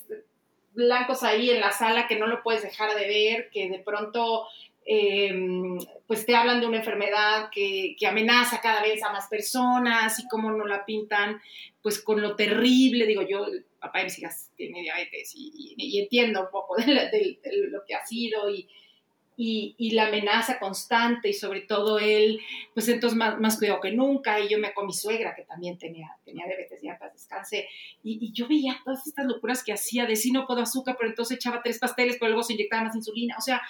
[0.73, 4.47] blancos ahí en la sala que no lo puedes dejar de ver, que de pronto
[4.85, 5.77] em,
[6.07, 10.51] pues te hablan de una enfermedad que, amenaza cada vez a más personas y cómo
[10.51, 11.41] no la pintan
[11.81, 13.45] pues con lo terrible, digo yo,
[13.79, 18.67] papá de mis tiene diabetes y, entiendo un poco de, lo que ha sido y,
[19.41, 22.41] y, la amenaza constante y sobre todo él,
[22.73, 24.37] pues entonces más, más, cuidado que nunca.
[24.41, 27.69] Y yo me con mi suegra que también tenía, tenía diabetes, ya para descanse.
[28.03, 31.37] Y, yo veía todas estas locuras que hacía de si no puedo azúcar, pero entonces
[31.37, 33.35] echaba tres pasteles, pero luego se inyectaba más insulina.
[33.37, 33.61] O sea,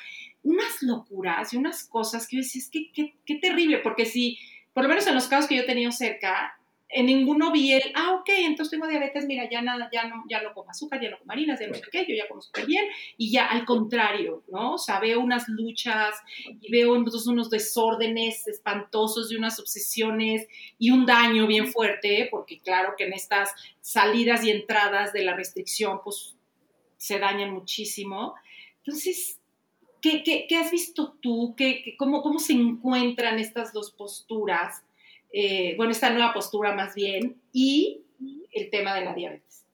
[0.41, 4.39] unas locuras y unas cosas que yo decía, es que qué terrible, porque si,
[4.73, 6.58] por lo menos en los casos que yo he tenido cerca,
[6.91, 10.41] en ninguno vi el, ah, ok, entonces tengo diabetes, mira, ya nada, ya no, ya
[10.41, 12.65] no como azúcar, ya no como harinas, ya no sé qué, yo ya como súper
[12.65, 14.73] bien, y ya al contrario, ¿no?
[14.73, 16.15] O sea, veo unas luchas
[16.61, 20.47] y veo entonces unos desórdenes espantosos y unas obsesiones
[20.79, 25.35] y un daño bien fuerte, porque claro que en estas salidas y entradas de la
[25.35, 26.35] restricción, pues
[26.97, 28.33] se dañan muchísimo.
[28.83, 29.39] Entonces,
[30.01, 31.53] ¿qué, qué, qué has visto tú?
[31.55, 34.83] ¿Qué, cómo, ¿Cómo se encuentran estas dos posturas?
[35.31, 38.03] Eh, bueno, esta nueva postura más bien, y
[38.51, 39.65] el tema de la diabetes.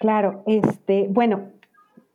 [0.00, 1.52] Claro, este, bueno,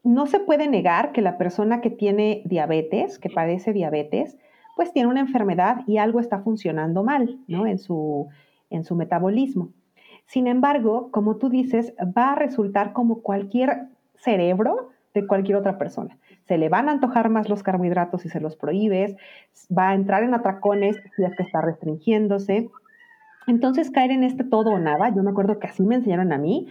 [0.04, 4.38] no se puede negar que la persona que tiene diabetes, que padece diabetes,
[4.76, 7.66] pues tiene una enfermedad y algo está funcionando mal, ¿no?
[7.66, 8.28] En su,
[8.70, 9.72] en su metabolismo.
[10.26, 14.90] Sin embargo, como tú dices, va a resultar como cualquier cerebro
[15.26, 19.16] cualquier otra persona se le van a antojar más los carbohidratos si se los prohíbes,
[19.76, 22.70] va a entrar en atracones si es que está restringiéndose.
[23.48, 26.38] Entonces, caer en este todo o nada, yo me acuerdo que así me enseñaron a
[26.38, 26.68] mí,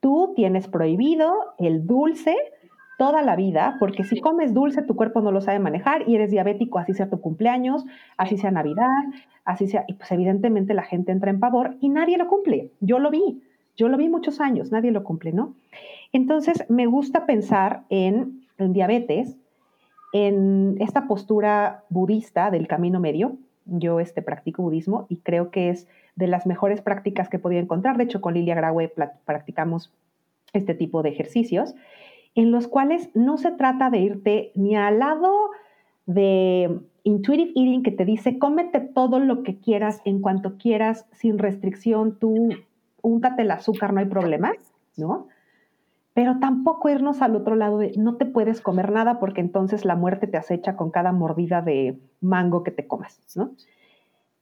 [0.00, 2.36] tú tienes prohibido el dulce
[2.98, 6.30] toda la vida, porque si comes dulce tu cuerpo no lo sabe manejar y eres
[6.30, 7.84] diabético, así sea tu cumpleaños,
[8.16, 9.04] así sea Navidad,
[9.44, 12.72] así sea, y pues evidentemente la gente entra en pavor y nadie lo cumple.
[12.80, 13.42] Yo lo vi,
[13.80, 15.54] yo lo vi muchos años, nadie lo cumple, ¿no?
[16.12, 19.38] Entonces, me gusta pensar en diabetes,
[20.12, 25.88] en esta postura budista del camino medio, Yo este, practico budismo y creo que es
[26.16, 27.96] de las mejores prácticas que he podido encontrar.
[27.96, 28.92] De hecho, con Lilia Graue
[29.24, 29.92] practicamos
[30.52, 31.74] este tipo de ejercicios
[32.34, 35.50] en los cuales no se trata de irte ni al lado
[36.06, 41.38] de intuitive eating que te dice cómete todo lo que quieras en cuanto quieras sin
[41.38, 42.50] restricción, tú
[43.02, 44.52] úntate el azúcar, no hay problema,
[44.96, 45.28] ¿no?
[46.14, 49.96] Pero tampoco irnos al otro lado de no te puedes comer nada porque entonces la
[49.96, 53.52] muerte te acecha con cada mordida de mango que te comas, ¿no?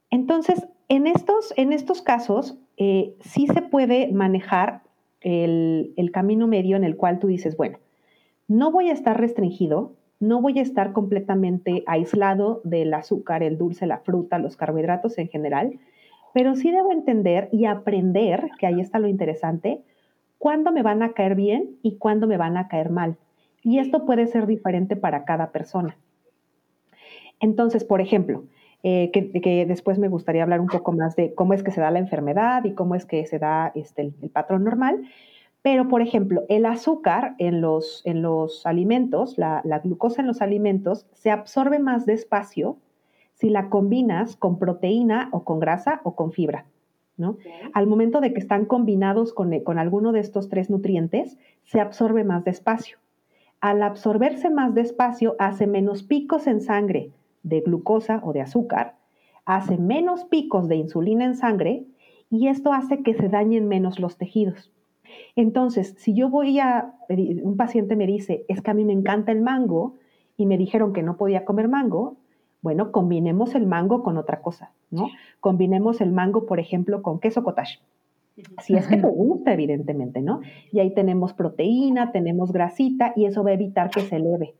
[0.09, 4.81] Entonces, en estos, en estos casos, eh, sí se puede manejar
[5.21, 7.77] el, el camino medio en el cual tú dices, bueno,
[8.47, 13.85] no voy a estar restringido, no voy a estar completamente aislado del azúcar, el dulce,
[13.85, 15.79] la fruta, los carbohidratos en general,
[16.33, 19.81] pero sí debo entender y aprender, que ahí está lo interesante,
[20.37, 23.17] cuándo me van a caer bien y cuándo me van a caer mal.
[23.63, 25.97] Y esto puede ser diferente para cada persona.
[27.39, 28.43] Entonces, por ejemplo,
[28.83, 31.91] eh, que, después me gustaría hablar un poco más de cómo es que se da
[31.91, 35.01] la enfermedad y cómo es que se da este, el, patrón normal.
[35.61, 40.41] Pero, por ejemplo, el azúcar en los, en los alimentos, la, la, glucosa en los
[40.41, 42.77] alimentos, se absorbe más despacio
[43.39, 46.65] si la combinas con proteína o con grasa o con fibra.
[47.17, 47.37] ¿no?
[47.73, 52.23] Al momento de que están combinados con, con alguno de estos tres nutrientes, se absorbe
[52.23, 52.97] más despacio.
[53.61, 57.11] Al absorberse más despacio, hace menos picos en sangre
[57.43, 58.95] de glucosa o de azúcar,
[59.45, 61.85] hace menos picos de insulina en sangre
[62.29, 64.71] y esto hace que se dañen menos los tejidos.
[65.35, 69.31] Entonces, si yo voy a, un paciente me dice, es que a mí me encanta
[69.31, 69.95] el mango
[70.37, 72.17] y me dijeron que no podía comer mango,
[72.61, 75.07] bueno, combinemos el mango con otra cosa, ¿no?
[75.39, 77.79] Combinemos el mango, por ejemplo, con queso cottage.
[78.61, 80.41] Si es que te gusta, evidentemente, ¿no?
[80.71, 84.55] Y ahí tenemos proteína, tenemos grasita y eso va a evitar que se eleve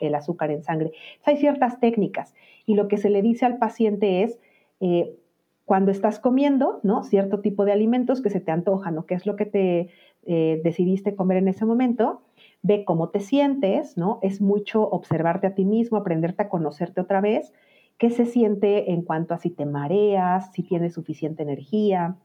[0.00, 0.92] el, azúcar en sangre.
[1.24, 2.34] hay ciertas técnicas
[2.66, 4.38] y lo que se le dice al paciente es,
[4.80, 5.16] eh,
[5.64, 7.02] cuando estás comiendo, ¿no?
[7.02, 9.88] Cierto tipo de alimentos que se te antojan o qué es lo que te
[10.24, 12.22] eh, decidiste comer en ese momento,
[12.66, 14.18] ve cómo te sientes, ¿no?
[14.22, 17.52] Es mucho observarte a ti mismo, aprenderte a conocerte otra vez,
[17.96, 22.16] qué se siente en cuanto a si te mareas, si tienes suficiente energía,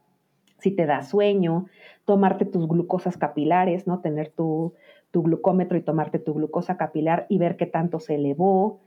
[0.58, 1.68] si te da sueño,
[2.06, 4.00] tomarte tus glucosas capilares, ¿no?
[4.00, 4.74] Tener tu,
[5.12, 8.80] tu glucómetro y tomarte tu glucosa capilar y ver qué tanto se elevó,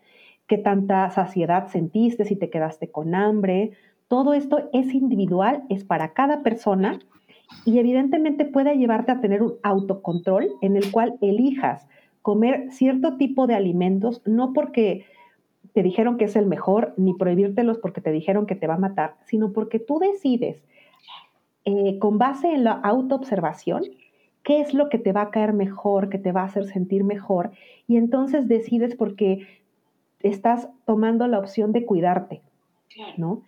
[0.49, 3.73] qué tanta saciedad sentiste, si te quedaste con hambre.
[4.09, 6.99] Todo esto es individual, es para cada persona
[7.65, 11.87] y evidentemente puede llevarte a tener un autocontrol en el cual elijas
[12.23, 15.05] comer cierto tipo de alimentos, no porque
[15.73, 18.79] te dijeron que es el mejor, ni prohibírtelos porque te dijeron que te va a
[18.79, 20.63] matar, sino porque tú decides,
[21.65, 23.83] eh, con base en la autoobservación,
[24.43, 27.03] qué es lo que te va a caer mejor, que te va a hacer sentir
[27.05, 27.51] mejor,
[27.89, 29.47] y entonces decides porque
[30.21, 32.43] estás tomando la opción de cuidarte,
[33.17, 33.43] ¿no?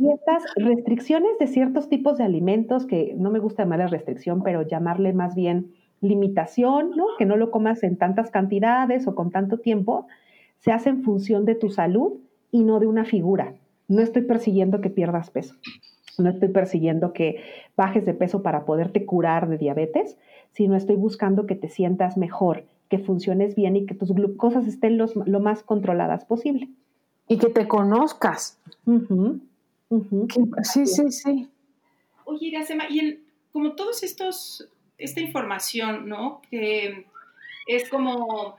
[0.00, 4.62] Y estas restricciones de ciertos tipos de alimentos, que no me gusta llamarle restricción, pero
[4.62, 7.06] llamarle más bien limitación, ¿no?
[7.18, 10.06] Que no lo comas en tantas cantidades o con tanto tiempo,
[10.58, 12.18] se hace en función de tu salud
[12.52, 13.54] y no de una figura.
[13.88, 15.56] No estoy persiguiendo que pierdas peso.
[16.18, 17.40] No estoy persiguiendo que
[17.76, 20.18] bajes de peso para poderte curar de diabetes,
[20.52, 24.98] sino estoy buscando que te sientas mejor, que funciones bien y que tus glucosas estén
[24.98, 26.68] lo más controladas posible.
[27.28, 28.58] Y que te conozcas.
[30.62, 31.48] Sí, sí, sí.
[32.24, 33.20] Oye, Iracema, y
[33.52, 36.42] como todos estos, esta información, ¿no?
[36.50, 37.06] Que
[37.66, 38.56] es como,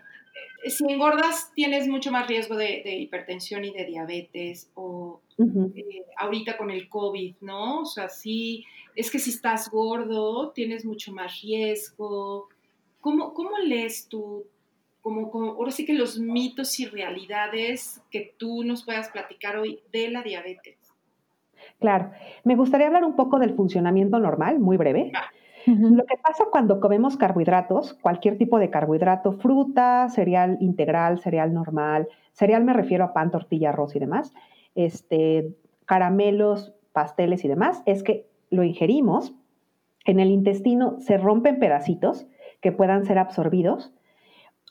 [0.63, 6.57] eh, si engordas tienes mucho más riesgo de, hipertensión y de diabetes, o eh, ahorita
[6.57, 7.81] con el COVID, ¿no?
[7.81, 8.65] O sea, sí,
[8.95, 12.49] es que si estás gordo tienes mucho más riesgo.
[13.01, 14.45] ¿Cómo, cómo lees tú?
[15.01, 19.79] Como, como, ahora sí que los mitos y realidades que tú nos puedas platicar hoy
[19.93, 20.78] de la diabetes.
[21.79, 22.11] Claro.
[22.43, 25.11] Me gustaría hablar un poco del funcionamiento normal, muy breve.
[25.65, 32.07] Lo que pasa cuando comemos carbohidratos, cualquier tipo de carbohidrato, fruta, cereal integral, cereal normal,
[32.33, 34.33] cereal me refiero a pan, tortilla, arroz y demás,
[34.73, 35.53] este,
[35.85, 39.35] caramelos, pasteles y demás, es que lo ingerimos,
[40.05, 42.25] en el intestino se rompen pedacitos
[42.61, 43.93] que puedan ser absorbidos.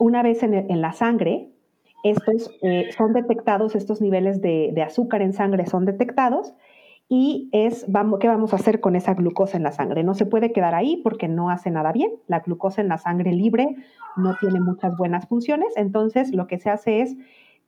[0.00, 1.50] Una vez en, la sangre,
[2.02, 6.54] estos eh, son detectados, estos niveles de, de azúcar en sangre son detectados
[7.08, 10.04] y es vamos, qué vamos a hacer con esa glucosa en la sangre.
[10.04, 12.12] No se puede quedar ahí porque no hace nada bien.
[12.26, 13.76] La glucosa en la sangre libre
[14.16, 15.72] no tiene muchas buenas funciones.
[15.76, 17.16] Entonces, lo que se hace es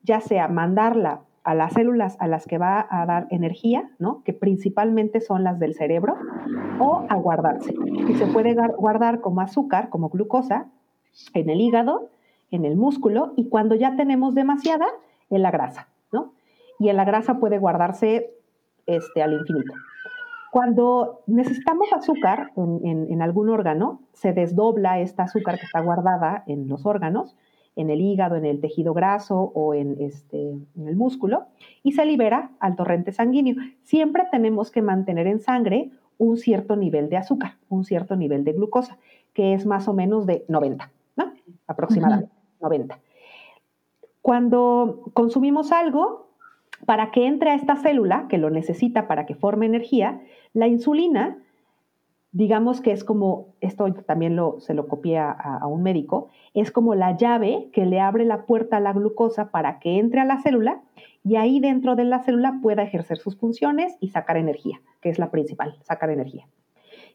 [0.03, 4.23] ya sea mandarla a las células a las que va a dar energía, ¿no?
[4.25, 6.17] que principalmente son las del cerebro,
[6.79, 7.75] o a guardarse.
[8.09, 10.67] Y se puede guardar como azúcar, como glucosa,
[11.33, 12.11] en el hígado,
[12.51, 14.87] en el músculo, y cuando ya tenemos demasiada,
[15.31, 15.89] en la grasa.
[16.79, 18.40] y en la grasa puede guardarse
[18.87, 19.73] este, al infinito.
[20.51, 26.87] Cuando necesitamos azúcar en, algún órgano, se desdobla esta azúcar que está guardada en los
[26.87, 27.37] órganos,
[27.77, 31.47] en el hígado, en el tejido graso o en, este, en el músculo,
[31.85, 33.55] y se libera al torrente sanguíneo.
[33.85, 38.53] Siempre tenemos que mantener en sangre un cierto nivel de azúcar, un cierto nivel de
[38.53, 38.99] glucosa,
[39.33, 41.33] que es más o menos de 90, ¿no?
[41.69, 42.99] Aproximadamente, 90.
[44.21, 46.30] Cuando consumimos algo,
[46.87, 50.21] para que entre a esta célula, que lo necesita para que forme energía,
[50.53, 51.39] la insulina,
[52.33, 56.95] digamos que es como, esto también lo, se lo copié a, un médico, es como
[56.95, 60.41] la llave que le abre la puerta a la glucosa para que entre a la
[60.41, 60.81] célula
[61.25, 65.19] y ahí dentro de la célula pueda ejercer sus funciones y sacar energía, que es
[65.19, 66.47] la principal, sacar energía.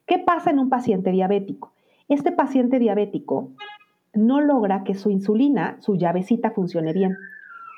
[0.05, 1.73] ¿Qué pasa en un paciente diabético?
[2.07, 3.49] Este paciente diabético
[4.13, 7.17] no logra que su insulina, su llavecita, funcione bien.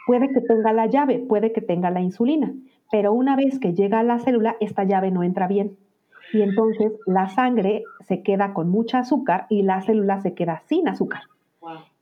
[0.08, 2.54] Puede que tenga la llave, puede que tenga la insulina,
[2.90, 5.78] pero una vez que llega a la célula, esta llave no entra bien.
[6.32, 10.88] Y entonces la sangre se queda con mucha azúcar y la célula se queda sin
[10.88, 11.24] azúcar.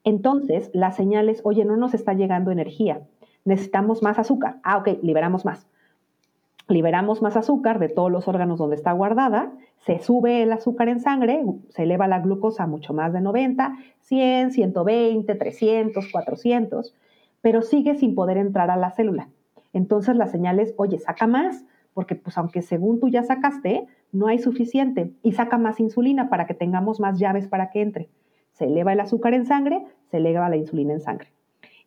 [0.04, 3.02] Entonces la señal es, oye, no nos está llegando energía,
[3.44, 4.58] necesitamos más azúcar.
[4.62, 5.68] Ah, ok, liberamos más.
[6.68, 11.00] Liberamos más azúcar de todos los órganos donde está guardada, se sube el azúcar en
[11.00, 16.94] sangre, se eleva la glucosa mucho más de 90, 100, 120, 300, 400
[17.46, 19.30] pero sigue sin poder entrar a la célula.
[19.72, 24.26] Entonces la señal es, oye, saca más, porque pues aunque según tú ya sacaste, no
[24.26, 28.10] hay suficiente, y saca más insulina para que tengamos más llaves para que entre.
[28.54, 31.28] Se eleva el azúcar en sangre, se eleva la insulina en sangre.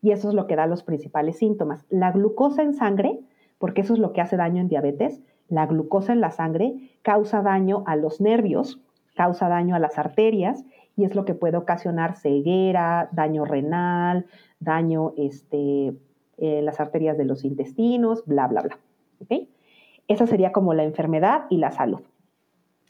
[0.00, 1.84] Y eso es lo que da los principales síntomas.
[1.90, 3.18] La glucosa en sangre,
[3.58, 7.42] porque eso es lo que hace daño en diabetes, la glucosa en la sangre causa
[7.42, 8.80] daño a los nervios,
[9.16, 10.64] causa daño a las arterias
[10.98, 14.26] y es lo que puede ocasionar ceguera, daño renal,
[14.60, 15.94] daño este,
[16.36, 18.78] en las arterias de los intestinos, bla, bla, bla.
[19.22, 19.48] ¿Okay?
[20.08, 22.00] Esa sería como la enfermedad y la salud.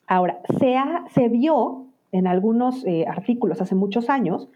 [0.07, 0.77] Ahora, se,
[1.11, 4.49] se vio en algunos eh, artículos hace muchos años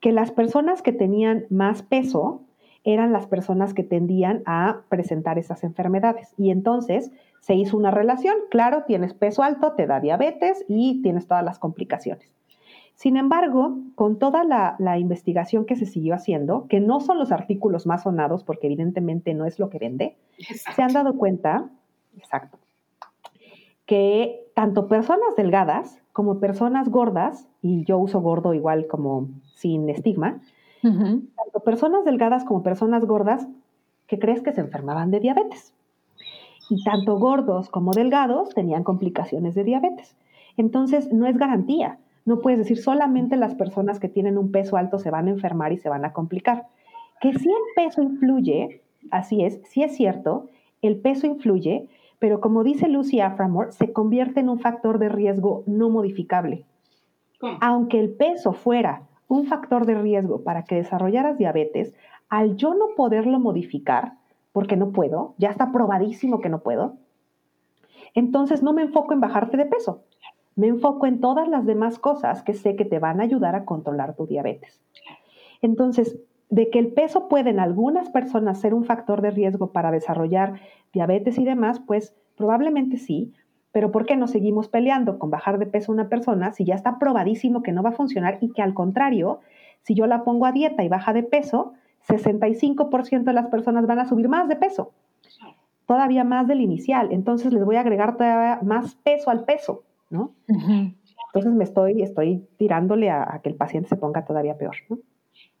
[0.00, 2.42] que las personas que tenían más peso
[2.84, 6.34] eran las personas que tendían a presentar esas enfermedades.
[6.36, 11.28] Y entonces se hizo una relación, claro, tienes peso alto, te da diabetes y tienes
[11.28, 12.28] todas las complicaciones.
[13.02, 17.84] Sin embargo, con toda la, investigación que se siguió haciendo, que no son los artículos
[17.84, 21.68] más sonados, porque evidentemente no es lo que vende, se han dado cuenta,
[22.16, 22.60] exacto,
[23.86, 30.40] que tanto personas delgadas como personas gordas, y yo uso gordo igual como sin estigma,
[30.80, 33.48] tanto personas delgadas como personas gordas,
[34.06, 35.74] que crees que se enfermaban de diabetes.
[36.70, 40.14] Y tanto gordos como delgados tenían complicaciones de diabetes.
[40.56, 41.98] Entonces, no es garantía.
[42.24, 45.72] No puedes decir solamente las personas que tienen un peso alto se van a enfermar
[45.72, 46.66] y se van a complicar.
[47.20, 50.48] Que si el peso influye, así es, sí es cierto,
[50.82, 55.64] el peso influye, pero como dice Lucy Aframore, se convierte en un factor de riesgo
[55.66, 56.64] no modificable.
[57.60, 61.94] Aunque el peso fuera un factor de riesgo para que desarrollaras diabetes,
[62.28, 64.12] al yo no poderlo modificar,
[64.52, 66.96] porque no puedo, ya está probadísimo que no puedo,
[68.14, 70.02] entonces no me enfoco en bajarte de peso,
[70.56, 73.64] me enfoco en todas las demás cosas que sé que te van a ayudar a
[73.64, 74.80] controlar tu diabetes.
[75.60, 76.18] Entonces,
[76.50, 80.60] de que el peso puede en algunas personas ser un factor de riesgo para desarrollar
[80.92, 83.32] diabetes y demás, pues probablemente sí,
[83.72, 86.74] pero ¿por qué no seguimos peleando con bajar de peso a una persona si ya
[86.74, 89.40] está probadísimo que no va a funcionar y que al contrario,
[89.80, 91.72] si yo la pongo a dieta y baja de peso,
[92.06, 94.92] 65% de las personas van a subir más de peso,
[95.86, 97.08] todavía más del inicial.
[97.12, 99.84] Entonces les voy a agregar todavía más peso al peso.
[100.12, 100.36] ¿No?
[100.46, 104.98] Entonces me estoy, estoy tirándole a, que el paciente se ponga todavía peor, ¿no?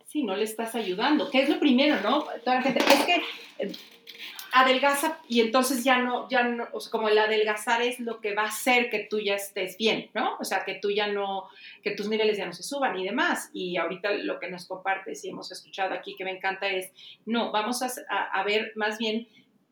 [0.06, 2.24] Sí, no le estás ayudando, ¿Qué es lo primero, ¿no?
[2.44, 3.22] Toda la gente, es que
[3.58, 3.72] eh,
[4.52, 8.34] adelgaza y entonces ya no, ya no, o sea, como el adelgazar es lo que
[8.34, 10.36] va a hacer que tú ya estés bien, ¿no?
[10.38, 11.44] O sea, que tú ya no,
[11.82, 13.48] que tus niveles ya no se suban y demás.
[13.54, 16.92] Y ahorita lo que nos compartes y hemos escuchado aquí que me encanta es,
[17.24, 19.26] no, vamos a, a ver más bien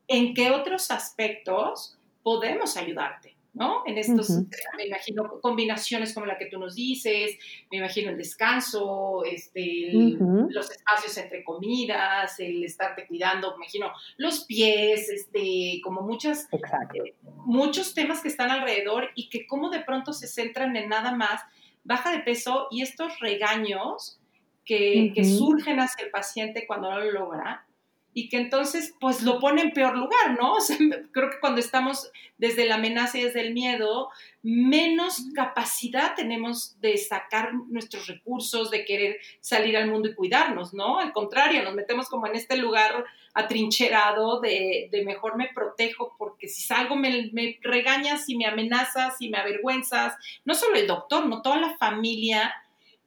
[0.09, 3.37] en qué otros aspectos podemos ayudarte.
[3.53, 3.83] ¿No?
[3.87, 4.31] En estos,
[4.77, 7.37] me imagino, combinaciones como la que tú nos dices,
[7.71, 14.45] me imagino el descanso, este, los espacios entre comidas, el estarte cuidando, me imagino los
[14.45, 16.49] pies, este, como muchas,
[16.95, 21.13] eh, muchos temas que están alrededor y que como de pronto se centran en nada
[21.13, 21.41] más
[21.83, 24.21] baja de peso y estos regaños
[24.65, 27.67] que, que surgen hacia el paciente cuando no lo logra,
[28.13, 30.55] y que entonces pues lo pone en peor lugar, ¿no?
[30.61, 30.77] O sea,
[31.13, 34.09] creo que cuando estamos desde la amenaza y desde el miedo,
[34.43, 40.99] menos capacidad tenemos de sacar nuestros recursos, de querer salir al mundo y cuidarnos, ¿no?
[40.99, 43.05] Al contrario, nos metemos como en este lugar
[43.35, 49.17] atrincherado de, de mejor me protejo porque si salgo me, me regañas y me amenazas
[49.21, 52.53] y me avergüenzas, no solo el doctor, no toda la familia.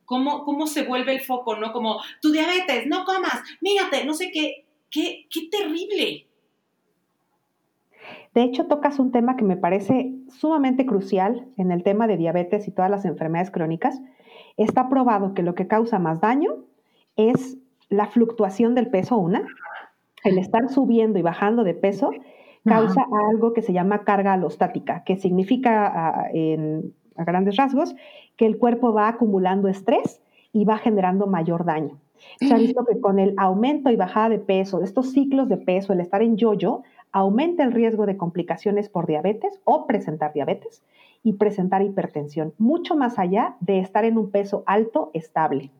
[0.05, 1.71] Cómo, cómo se vuelve el foco, ¿no?
[1.71, 4.62] Como tu diabetes, no comas, mírate, no sé qué,
[4.93, 6.27] qué, qué terrible.
[8.33, 12.67] De hecho, tocas un tema que me parece sumamente crucial en el tema de diabetes
[12.67, 14.01] y todas las enfermedades crónicas.
[14.55, 16.55] Está probado que lo que causa más daño
[17.15, 17.57] es
[17.89, 19.45] la fluctuación del peso, una,
[20.23, 22.11] el estar subiendo y bajando de peso
[22.65, 26.27] causa algo que se llama carga alostática, que significa a,
[27.17, 27.93] a grandes rasgos
[28.37, 30.21] que el cuerpo va acumulando estrés
[30.53, 31.99] y va generando mayor daño.
[32.39, 35.57] Se ha visto que con el aumento y bajada de peso, de estos ciclos de
[35.57, 40.83] peso, el estar en yoyo, aumenta el riesgo de complicaciones por diabetes o presentar diabetes
[41.23, 45.71] y presentar hipertensión, mucho más allá de estar en un peso alto estable.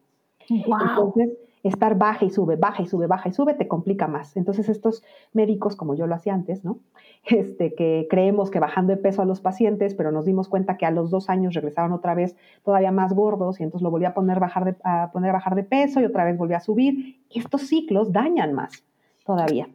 [0.47, 1.31] Entonces,
[1.63, 4.35] estar baja y sube, baja y sube, baja y sube, te complica más.
[4.35, 5.01] Entonces estos
[5.31, 6.79] médicos, como yo lo hacía antes, ¿no?
[7.25, 10.85] Este, que creemos que bajando de peso a los pacientes, pero nos dimos cuenta que
[10.85, 12.35] a los dos años regresaron otra vez
[12.65, 15.55] todavía más gordos y entonces lo volví a poner, bajar de, a poner a bajar
[15.55, 17.21] de peso y otra vez volví a subir.
[17.33, 18.83] estos ciclos dañan más
[19.25, 19.69] todavía.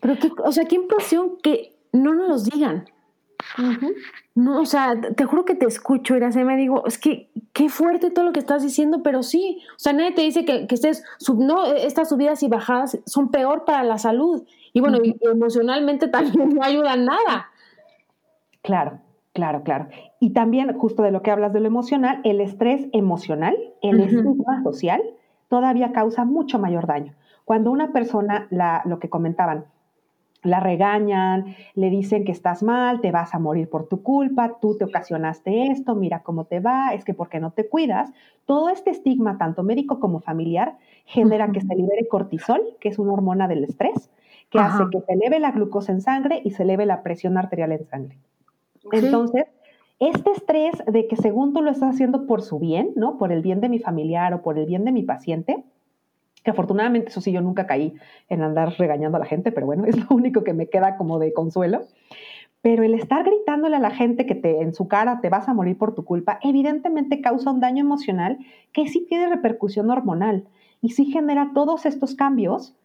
[0.00, 2.86] Pero, qué, o sea, qué impresión que no nos los digan.
[4.34, 8.10] No, o sea, te juro que te escucho, y me digo, es que qué fuerte
[8.10, 11.04] todo lo que estás diciendo, pero sí, o sea, nadie te dice que, que estés,
[11.18, 14.44] sub, no, estas subidas y bajadas son peor para la salud.
[14.72, 17.50] Y bueno, emocionalmente también no ayudan nada.
[18.62, 18.98] Claro,
[19.32, 19.88] claro, claro.
[20.20, 24.62] Y también, justo de lo que hablas de lo emocional, el estrés emocional, el estigma
[24.62, 25.02] social,
[25.48, 27.14] todavía causa mucho mayor daño.
[27.46, 29.64] Cuando una persona, la, lo que comentaban,
[30.46, 34.76] la regañan, le dicen que estás mal, te vas a morir por tu culpa, tú
[34.76, 38.10] te ocasionaste esto, mira cómo te va, es que porque no te cuidas.
[38.44, 43.12] Todo este estigma, tanto médico como familiar, genera que se libere cortisol, que es una
[43.12, 44.10] hormona del estrés,
[44.50, 47.72] que hace que se eleve la glucosa en sangre y se eleve la presión arterial
[47.72, 48.18] en sangre.
[48.92, 49.46] Entonces,
[49.98, 53.16] este estrés de que según tú lo estás haciendo por su bien, ¿no?
[53.18, 55.64] Por el bien de mi familiar o por el bien de mi paciente,
[56.46, 57.94] que afortunadamente eso sí, yo nunca caí
[58.28, 61.18] en andar regañando a la gente, pero bueno, es lo único que me queda como
[61.18, 61.82] de consuelo.
[62.62, 65.54] Pero el estar gritándole a la gente que te, en su cara te vas a
[65.54, 68.38] morir por tu culpa, evidentemente causa un daño emocional
[68.72, 70.46] que sí tiene repercusión hormonal
[70.80, 72.76] y sí genera todos estos cambios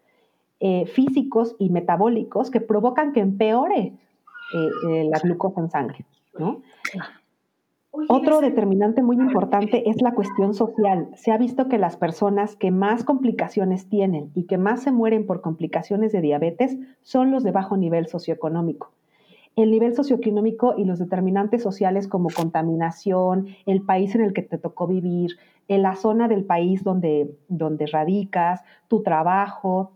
[0.60, 6.06] eh, físicos y metabólicos que provocan que empeore eh, eh, la glucosa en sangre.
[6.40, 6.64] ¿no?
[7.92, 11.10] Otro determinante muy importante es la cuestión social.
[11.16, 15.26] Se ha visto que las personas que más complicaciones tienen y que más se mueren
[15.26, 18.92] por complicaciones de diabetes son los de bajo nivel socioeconómico.
[19.58, 24.58] El nivel socioeconómico y los determinantes sociales como contaminación, el país en el que te
[24.58, 25.32] tocó vivir,
[25.68, 29.92] en la zona del país donde, donde radicas, tu trabajo,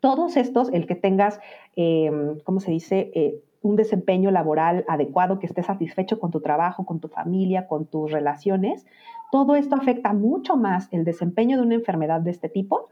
[0.00, 1.40] todos estos, el que tengas,
[1.74, 2.10] eh,
[2.44, 3.10] ¿cómo se dice?
[3.14, 7.86] Eh, un desempeño laboral adecuado, que estés satisfecho con tu trabajo, con tu familia, con
[7.86, 8.86] tus relaciones,
[9.32, 12.88] todo esto afecta mucho más el desempeño de una enfermedad de este tipo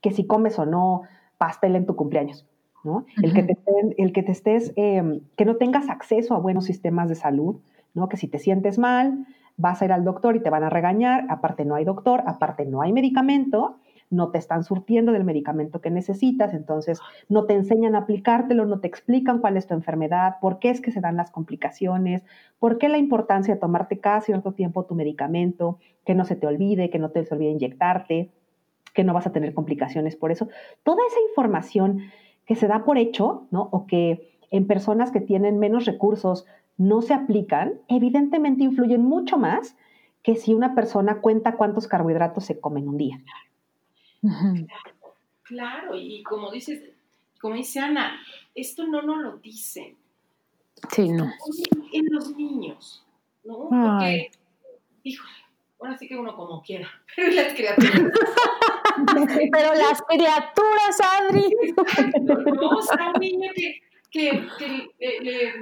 [0.00, 1.02] que si comes o no
[1.38, 2.46] pastel en tu cumpleaños.
[2.84, 3.04] ¿no?
[3.20, 3.56] el, que te,
[3.98, 7.56] el que te estés, em, que no tengas acceso a buenos sistemas de salud,
[7.94, 8.08] ¿no?
[8.08, 11.26] que si te sientes mal, vas a ir al doctor y te van a regañar,
[11.28, 13.78] aparte no hay doctor, aparte no hay medicamento,
[14.10, 18.80] no te están surtiendo del medicamento que necesitas, entonces no te enseñan a aplicártelo, no
[18.80, 22.22] te explican cuál es tu enfermedad, por qué es que se dan las complicaciones,
[22.58, 26.46] por qué la importancia de tomarte cada cierto tiempo tu medicamento, que no se te
[26.46, 28.30] olvide, que no te olvide inyectarte,
[28.94, 30.48] que no vas a tener complicaciones por eso.
[30.82, 32.00] Toda esa información
[32.46, 33.68] que se da por hecho, ¿no?
[33.72, 36.46] O que en personas que tienen menos recursos
[36.78, 39.76] no se aplican, evidentemente influyen mucho más
[40.22, 43.18] que si una persona cuenta cuántos carbohidratos se come en un día.
[45.42, 46.82] Claro, y como dices,
[47.40, 48.20] como dice Ana,
[48.54, 49.96] esto no nos lo dicen.
[50.90, 51.32] Sí, no.
[51.92, 53.04] En los niños,
[53.44, 53.68] ¿no?
[53.68, 54.30] Porque,
[55.04, 55.30] híjole,
[55.80, 58.12] ahora sí que uno como quiera, pero las criaturas.
[59.52, 61.50] pero las criaturas, Adri.
[62.22, 64.88] no, o sea, un niño que, que, que
[65.20, 65.52] le,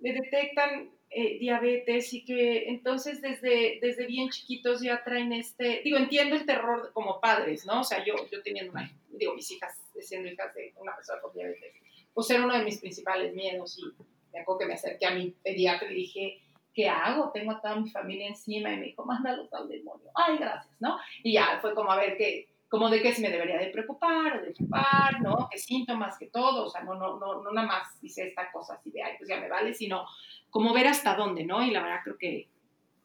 [0.00, 5.96] le detectan eh, diabetes y que entonces desde, desde bien chiquitos ya traen este, digo,
[5.96, 7.80] entiendo el terror como padres, ¿no?
[7.80, 11.32] O sea, yo, yo teniendo una, digo, mis hijas siendo hijas de una persona con
[11.32, 11.72] diabetes,
[12.12, 13.84] pues era uno de mis principales miedos y
[14.30, 16.42] me acuerdo que me acerqué a mi pediatra y dije,
[16.74, 17.30] ¿qué hago?
[17.32, 20.10] Tengo a toda mi familia encima y me dijo, mándalos al demonio.
[20.14, 20.98] Ay, gracias, ¿no?
[21.22, 24.36] Y ya fue como a ver qué, como de qué se me debería de preocupar
[24.36, 25.48] o de preocupar, ¿no?
[25.50, 26.66] ¿Qué síntomas, qué todo?
[26.66, 29.28] O sea, no, no, no, no nada más hice esta cosa así de, ay, pues
[29.28, 30.04] ya me vale, sino
[30.50, 31.62] como ver hasta dónde, ¿no?
[31.62, 32.48] Y la verdad creo que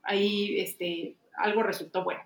[0.04, 2.22] ahí este, algo resultó bueno.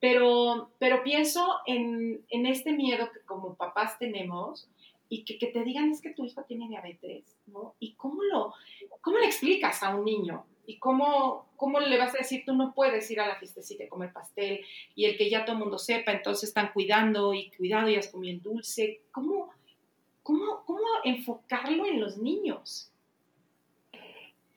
[0.00, 4.70] Pero, pero pienso en, en este miedo que como papás tenemos
[5.10, 7.74] y que, que, te digan es que tu hijo tiene diabetes, ¿no?
[7.78, 8.54] ¿Y cómo, lo,
[9.02, 10.46] cómo le explicas a un niño?
[10.66, 13.88] ¿Y cómo, cómo le vas a decir, tú no puedes ir a la fiestecita y
[13.88, 14.60] comer pastel?
[14.94, 18.08] Y el que ya todo el mundo sepa, entonces están cuidando y cuidado, y has
[18.08, 19.02] comido el dulce.
[19.10, 19.50] ¿Cómo,
[20.22, 22.92] cómo, cómo enfocarlo en los niños?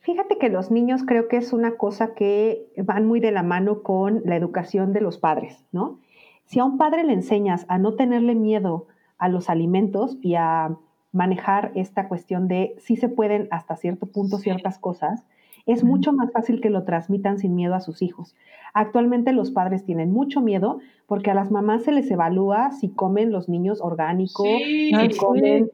[0.03, 3.83] Fíjate que los niños creo que es una cosa que van muy de la mano
[3.83, 5.99] con la educación de los padres, ¿no?
[6.45, 8.87] Si a un padre le enseñas a no tenerle miedo
[9.17, 10.75] a los alimentos y a
[11.13, 15.23] manejar esta cuestión de si se pueden hasta cierto punto ciertas cosas,
[15.65, 18.35] es mucho más fácil que lo transmitan sin miedo a sus hijos.
[18.73, 23.31] Actualmente los padres tienen mucho miedo porque a las mamás se les evalúa si comen
[23.31, 25.71] los niños orgánicos, si comen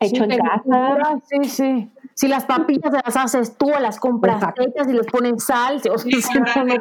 [0.00, 1.20] hecho en casa.
[1.24, 1.90] Sí, sí.
[2.14, 5.80] Si las papitas las haces tú o las compras hechas y les ponen sal.
[5.90, 6.10] O sí,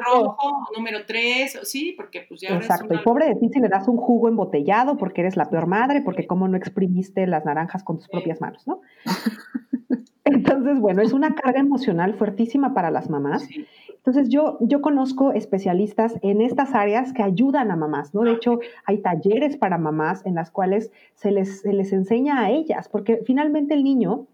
[0.05, 2.55] rojo, número tres, sí, porque pues ya...
[2.55, 5.67] Exacto, y pobre de ti si le das un jugo embotellado porque eres la peor
[5.67, 8.82] madre, porque cómo no exprimiste las naranjas con tus propias manos, ¿no?
[10.23, 13.47] Entonces, bueno, es una carga emocional fuertísima para las mamás.
[13.89, 18.21] Entonces, yo, yo conozco especialistas en estas áreas que ayudan a mamás, ¿no?
[18.21, 22.49] De hecho, hay talleres para mamás en las cuales se les, se les enseña a
[22.49, 24.27] ellas, porque finalmente el niño,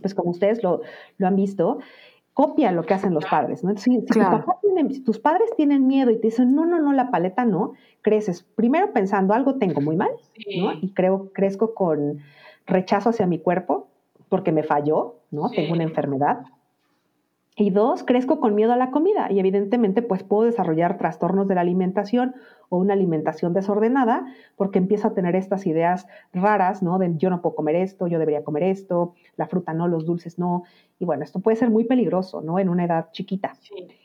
[0.00, 0.80] pues como ustedes lo,
[1.18, 1.78] lo han visto,
[2.34, 3.76] copia lo que hacen los padres, ¿no?
[3.76, 4.04] Si,
[5.04, 8.92] tus padres tienen miedo y te dicen, no, no, no, la paleta no, creces primero
[8.92, 10.10] pensando, algo tengo muy mal,
[10.58, 10.72] ¿no?
[10.72, 12.18] Y creo, crezco con
[12.66, 13.86] rechazo hacia mi cuerpo,
[14.28, 15.48] porque me falló, ¿no?
[15.50, 16.40] Tengo una enfermedad.
[17.56, 21.54] Y dos, crezco con miedo a la comida y evidentemente pues puedo desarrollar trastornos de
[21.54, 22.34] la alimentación
[22.68, 24.26] o una alimentación desordenada
[24.56, 26.98] porque empiezo a tener estas ideas raras, ¿no?
[26.98, 30.36] De yo no puedo comer esto, yo debería comer esto, la fruta no, los dulces
[30.36, 30.64] no.
[30.98, 32.58] Y bueno, esto puede ser muy peligroso, ¿no?
[32.58, 33.52] En una edad chiquita.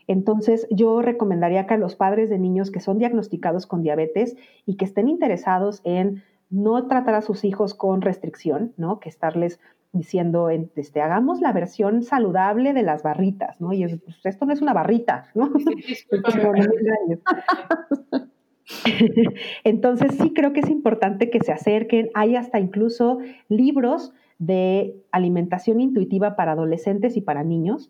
[0.06, 4.38] Entonces yo recomendaría que a los padres de niños que son diagnosticados con diabetes
[4.68, 9.00] y que estén interesados en no tratar a sus hijos con restricción, ¿no?
[9.00, 9.60] Que estarles
[9.91, 13.74] diciendo, este, hagamos la versión saludable de las barritas, ¿no?
[13.74, 15.52] Y pues, esto no es una barrita, ¿no?
[19.64, 22.10] Entonces sí creo que es importante que se acerquen.
[22.14, 27.89] Hay hasta incluso libros de alimentación intuitiva para adolescentes y para niños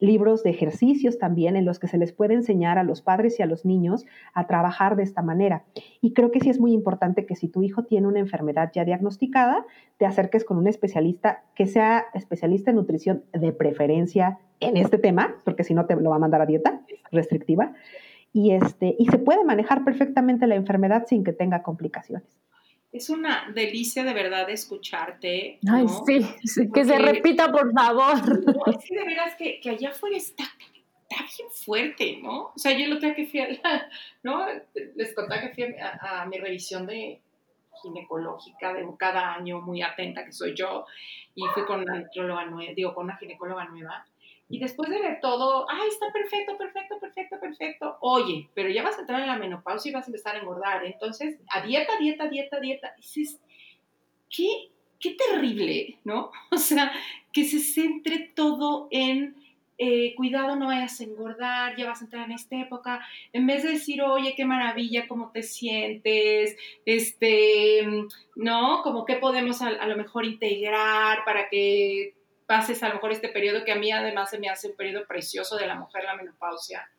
[0.00, 3.42] libros de ejercicios también en los que se les puede enseñar a los padres y
[3.42, 5.64] a los niños a trabajar de esta manera.
[6.00, 8.84] Y creo que sí es muy importante que si tu hijo tiene una enfermedad ya
[8.84, 9.64] diagnosticada,
[9.98, 15.36] te acerques con un especialista que sea especialista en nutrición de preferencia en este tema,
[15.44, 16.80] porque si no te lo va a mandar a dieta
[17.12, 17.72] restrictiva.
[18.32, 22.40] Y, este, y se puede manejar perfectamente la enfermedad sin que tenga complicaciones
[22.92, 25.58] es una delicia de verdad escucharte.
[25.70, 28.20] Ay, sí, que se repita, por favor.
[28.50, 30.44] No, es que de veras que, que allá afuera está,
[31.08, 32.46] está, bien fuerte, ¿no?
[32.46, 33.48] O sea, yo lo tengo que fui a
[34.22, 34.46] ¿no?
[34.96, 37.20] Les contaba que fui a, mi revisión de
[37.82, 40.84] ginecológica de cada año, muy atenta que soy yo,
[41.34, 44.04] y fui con una nueva, digo, con una ginecóloga nueva,
[44.50, 47.96] y después de ver todo, ay, está perfecto, perfecto, perfecto, perfecto.
[48.00, 50.84] Oye, pero ya vas a entrar en la menopausia y vas a empezar a engordar.
[50.84, 52.92] Entonces, a dieta, dieta, dieta, dieta.
[52.96, 53.40] Dices,
[54.28, 56.32] qué, qué terrible, ¿no?
[56.50, 56.90] O sea,
[57.32, 59.36] que se centre todo en
[59.78, 63.62] eh, cuidado, no vayas a engordar, ya vas a entrar en esta época, en vez
[63.62, 67.88] de decir, oye, qué maravilla, cómo te sientes, este,
[68.34, 68.82] ¿no?
[68.82, 72.14] Como qué podemos a lo mejor integrar para que
[72.50, 75.06] pases a lo mejor este periodo que a mí además se me hace un periodo
[75.06, 76.90] precioso de la mujer, la menopausia.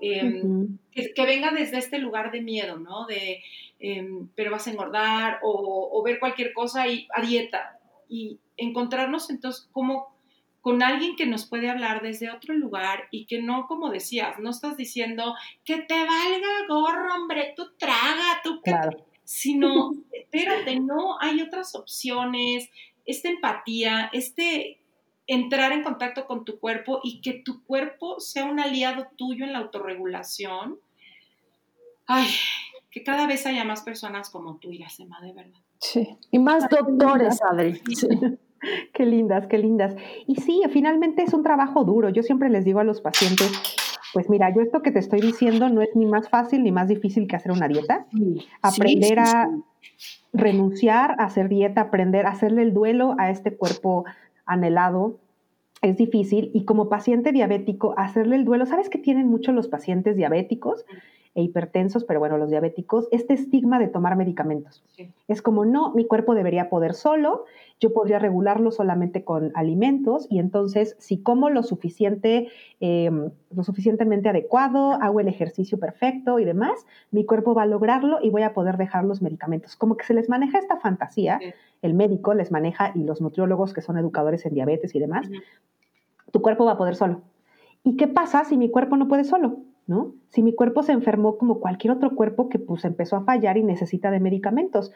[0.00, 3.04] Em, que, venga desde este lugar de miedo, ¿no?
[3.04, 3.42] De,
[3.80, 7.78] em, pero vas a engordar o, ver cualquier cosa y a dieta.
[8.08, 10.16] Y encontrarnos entonces como
[10.62, 14.48] con alguien que nos puede hablar desde otro lugar y que no, como decías, no
[14.48, 15.34] estás diciendo
[15.66, 19.04] que te valga gorro, hombre, tú traga, tú claro.
[19.22, 22.70] sino, espérate, no, hay otras opciones,
[23.04, 24.80] esta empatía, este
[25.26, 29.52] entrar en contacto con tu cuerpo y que tu cuerpo sea un aliado tuyo en
[29.52, 30.78] la autorregulación.
[32.06, 32.28] Ay,
[32.90, 35.60] que cada vez haya más personas como tú, Iracema, de verdad.
[35.80, 37.80] Sí, y más doctores, Adri.
[38.94, 39.94] Qué lindas, qué lindas.
[40.26, 42.08] Y sí, finalmente es un trabajo duro.
[42.08, 43.52] Yo siempre les digo a los pacientes,
[44.14, 46.88] pues mira, yo esto que te estoy diciendo no es ni más fácil ni más
[46.88, 48.06] difícil que hacer una dieta.
[48.62, 49.50] Aprender a
[50.32, 54.04] renunciar a hacer dieta, aprender a hacerle el duelo a este cuerpo
[54.46, 55.18] anhelado,
[55.82, 60.16] es difícil y como paciente diabético hacerle el duelo, ¿sabes qué tienen mucho los pacientes
[60.16, 60.84] diabéticos?
[61.34, 64.84] E hipertensos, pero bueno, los diabéticos, este estigma de tomar medicamentos.
[65.26, 67.44] Es como, no, mi cuerpo debería poder solo,
[67.80, 74.28] yo podría regularlo solamente con alimentos y entonces si como lo suficiente, em, lo suficientemente
[74.28, 78.54] adecuado, hago el ejercicio perfecto y demás, mi cuerpo va a lograrlo y voy a
[78.54, 79.74] poder dejar los medicamentos.
[79.74, 81.40] Como que se les maneja esta fantasía,
[81.82, 85.28] el médico les maneja y los nutriólogos que son educadores en diabetes y demás,
[86.30, 87.22] tu cuerpo va a poder solo.
[87.82, 89.58] ¿Y qué pasa si mi cuerpo no puede solo?
[89.86, 90.14] ¿No?
[90.28, 93.62] Si mi cuerpo se enfermó como cualquier otro cuerpo que pues empezó a fallar y
[93.62, 94.92] necesita de medicamentos.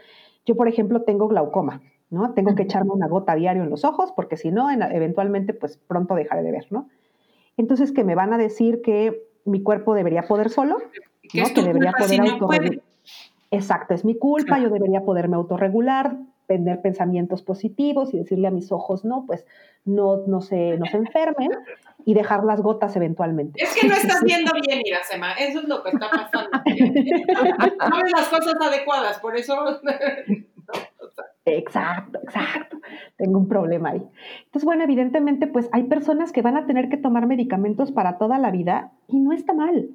[0.47, 2.33] Yo, por ejemplo, tengo glaucoma, ¿no?
[2.33, 6.15] Tengo que echarme una gota diario en los ojos porque si no, eventualmente pues pronto
[6.15, 6.89] dejaré de ver, ¿no?
[7.57, 10.79] Entonces, que me van a decir que mi cuerpo debería poder solo,
[11.35, 11.45] ¿no?
[11.55, 12.83] Que debería poder autorregular.
[13.51, 16.19] Exacto, es mi culpa, yo debería poderme autorregular,
[16.49, 19.47] tener pensamientos positivos y decirle a mis ojos, no, pues
[19.85, 21.51] no, no, se, no se enfermen
[22.05, 23.63] y dejar las gotas eventualmente.
[23.63, 26.51] Es que no estás viendo bien, Iracema, eso es lo que está pasando.
[27.91, 29.55] no ves las cosas adecuadas, por eso...
[31.45, 32.77] Exacto, exacto.
[33.17, 34.03] Tengo un problema ahí.
[34.45, 38.39] Entonces, bueno, evidentemente, pues hay personas que van a tener que tomar medicamentos para toda
[38.39, 39.89] la vida y no está mal.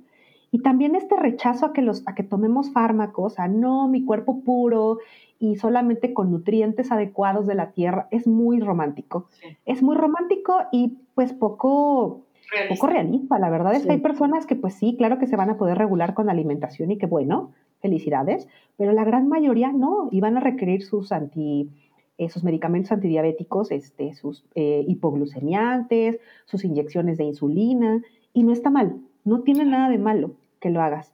[0.50, 4.44] Y también este rechazo a que, los, a que tomemos fármacos, a no, mi cuerpo
[4.44, 4.98] puro
[5.44, 9.28] y solamente con nutrientes adecuados de la tierra, es muy romántico.
[9.66, 12.76] Es muy romántico y pues poco realista.
[12.76, 13.40] poco realista.
[13.40, 15.78] La verdad es que hay personas que pues sí, claro que se van a poder
[15.78, 20.40] regular con alimentación y qué bueno, felicidades, pero la gran mayoría no, y van a
[20.40, 21.70] requerir sus anti
[22.18, 28.02] eh, sus medicamentos antidiabéticos, este, sus eh, hipoglucemiantes, sus inyecciones de insulina,
[28.34, 31.12] y no está mal, no tiene nada de malo que lo hagas.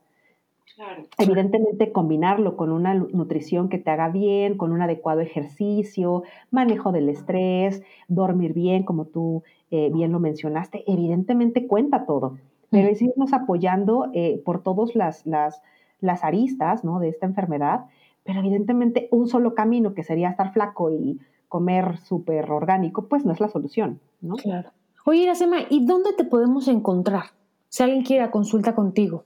[1.18, 7.08] Evidentemente combinarlo con una nutrición que te haga bien, con un adecuado ejercicio, manejo del
[7.08, 12.38] estrés, dormir bien, como tú eh, bien lo mencionaste, evidentemente cuenta todo,
[12.70, 15.62] pero es irnos apoyando eh, por todas las, las,
[16.00, 16.98] las aristas ¿no?
[16.98, 17.86] de esta enfermedad,
[18.24, 23.32] pero evidentemente un solo camino que sería estar flaco y comer súper orgánico, pues no
[23.32, 24.36] es la solución, ¿no?
[24.36, 24.70] Claro.
[25.04, 27.24] Oye, Iracema, ¿y dónde te podemos encontrar
[27.68, 29.24] si alguien quiere consulta contigo?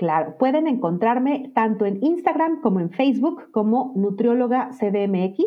[0.00, 5.44] Claro, pueden encontrarme tanto en Instagram como en Facebook como nutrióloga CDMX.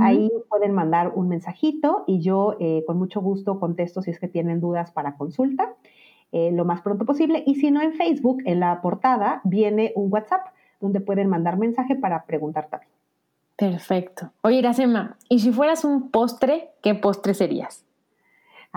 [0.00, 4.26] Ahí pueden mandar un mensajito y yo eh, con mucho gusto contesto si es que
[4.26, 5.76] tienen dudas para consulta
[6.32, 7.44] eh, lo más pronto posible.
[7.46, 10.48] Y si no, en Facebook, en la portada, viene un WhatsApp
[10.80, 12.90] donde pueden mandar mensaje para preguntar también.
[13.54, 14.32] Perfecto.
[14.42, 17.85] Oye, Iracema, ¿y si fueras un postre, qué postre serías?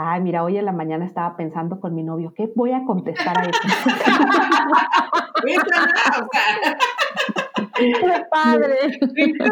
[0.01, 3.37] Ay, mira, hoy en la mañana estaba pensando con mi novio, ¿qué voy a contestar
[3.37, 3.59] a eso?
[7.75, 8.97] ¡Qué padre!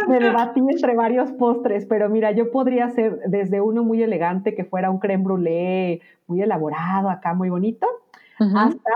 [0.07, 4.63] Me debatí entre varios postres, pero mira, yo podría hacer desde uno muy elegante que
[4.63, 7.85] fuera un creme brûlée muy elaborado, acá muy bonito,
[8.39, 8.93] hasta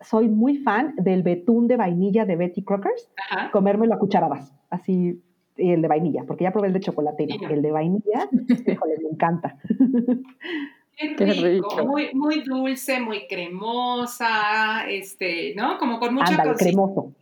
[0.00, 3.10] soy muy fan del betún de vainilla de Betty Crockers,
[3.52, 5.22] comérmelo a cucharadas, así
[5.58, 8.30] el de vainilla, porque ya probé el de chocolate, el de vainilla,
[8.66, 9.58] híjole, me encanta.
[10.96, 15.76] Qué rico, Muy, muy dulce, muy cremosa, este, ¿no?
[15.78, 17.12] Como con mucha Ándale, cremoso.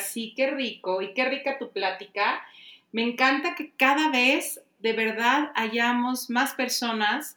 [0.00, 2.42] Sí, qué rico y qué rica tu plática.
[2.92, 7.36] Me encanta que cada vez de verdad hayamos más personas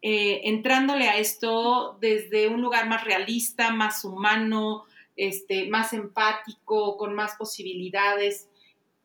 [0.00, 4.84] eh, entrándole a esto desde un lugar más realista, más humano,
[5.16, 8.48] este, más empático, con más posibilidades,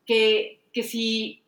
[0.06, 1.42] que, que si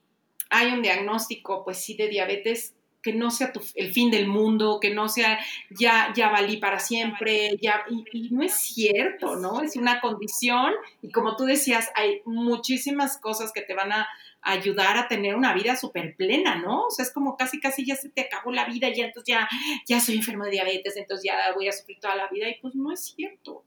[0.50, 2.73] hay un diagnóstico, pues sí, de diabetes,
[3.04, 5.38] que no sea el fin del mundo, que no sea
[5.68, 9.60] ya, ya valí para siempre, ya, y, no es cierto, ¿no?
[9.60, 14.08] Es una condición y como tú decías, hay muchísimas cosas que te van a
[14.40, 16.86] ayudar a tener una vida súper plena, ¿no?
[16.86, 19.48] O sea, es como casi, casi ya se te acabó la vida y entonces ya,
[19.86, 22.74] ya soy enfermo de diabetes, entonces ya voy a sufrir toda la vida y pues
[22.74, 23.64] no es cierto.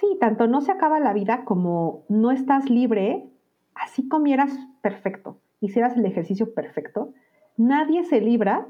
[0.00, 3.26] Sí, tanto no se acaba la vida como no estás libre,
[3.74, 7.12] así comieras perfecto, hicieras el ejercicio perfecto,
[7.56, 8.66] nadie se libra,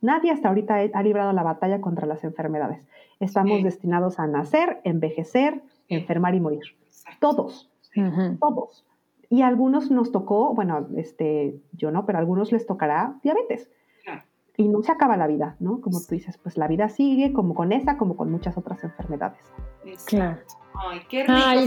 [0.00, 2.86] nadie hasta ahorita ha librado la batalla contra las enfermedades.
[3.20, 6.62] Estamos destinados a nacer, envejecer, enfermar y morir.
[7.20, 7.70] Todos,
[8.40, 8.84] todos.
[9.30, 13.70] Y a algunos nos tocó, bueno, este, yo no, pero a algunos les tocará diabetes.
[14.58, 15.80] Y no se acaba la vida, ¿no?
[15.80, 19.40] Como tú dices, pues la vida sigue como con esa, como con muchas otras enfermedades.
[20.04, 20.38] Claro.
[20.74, 21.32] Ay, qué rico.
[21.34, 21.66] Ay,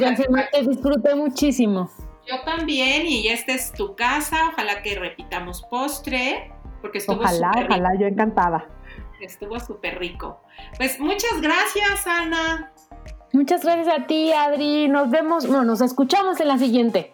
[0.52, 1.90] te disfruté muchísimo.
[2.28, 6.52] Yo también, y esta es tu casa, ojalá que repitamos postre
[6.82, 8.68] porque estuvo Ojalá, ojalá, yo encantada.
[9.22, 10.42] Estuvo súper rico.
[10.78, 12.72] Pues muchas gracias, Ana.
[13.34, 14.88] Muchas gracias a ti, Adri.
[14.88, 17.14] Nos vemos, no, nos escuchamos en la siguiente.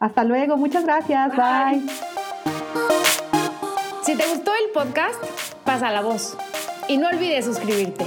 [0.00, 1.36] Hasta luego, muchas gracias.
[1.36, 1.82] Bye.
[4.02, 5.22] Si te gustó el podcast,
[5.64, 6.36] pasa la voz.
[6.88, 8.04] Y no olvides suscribirte.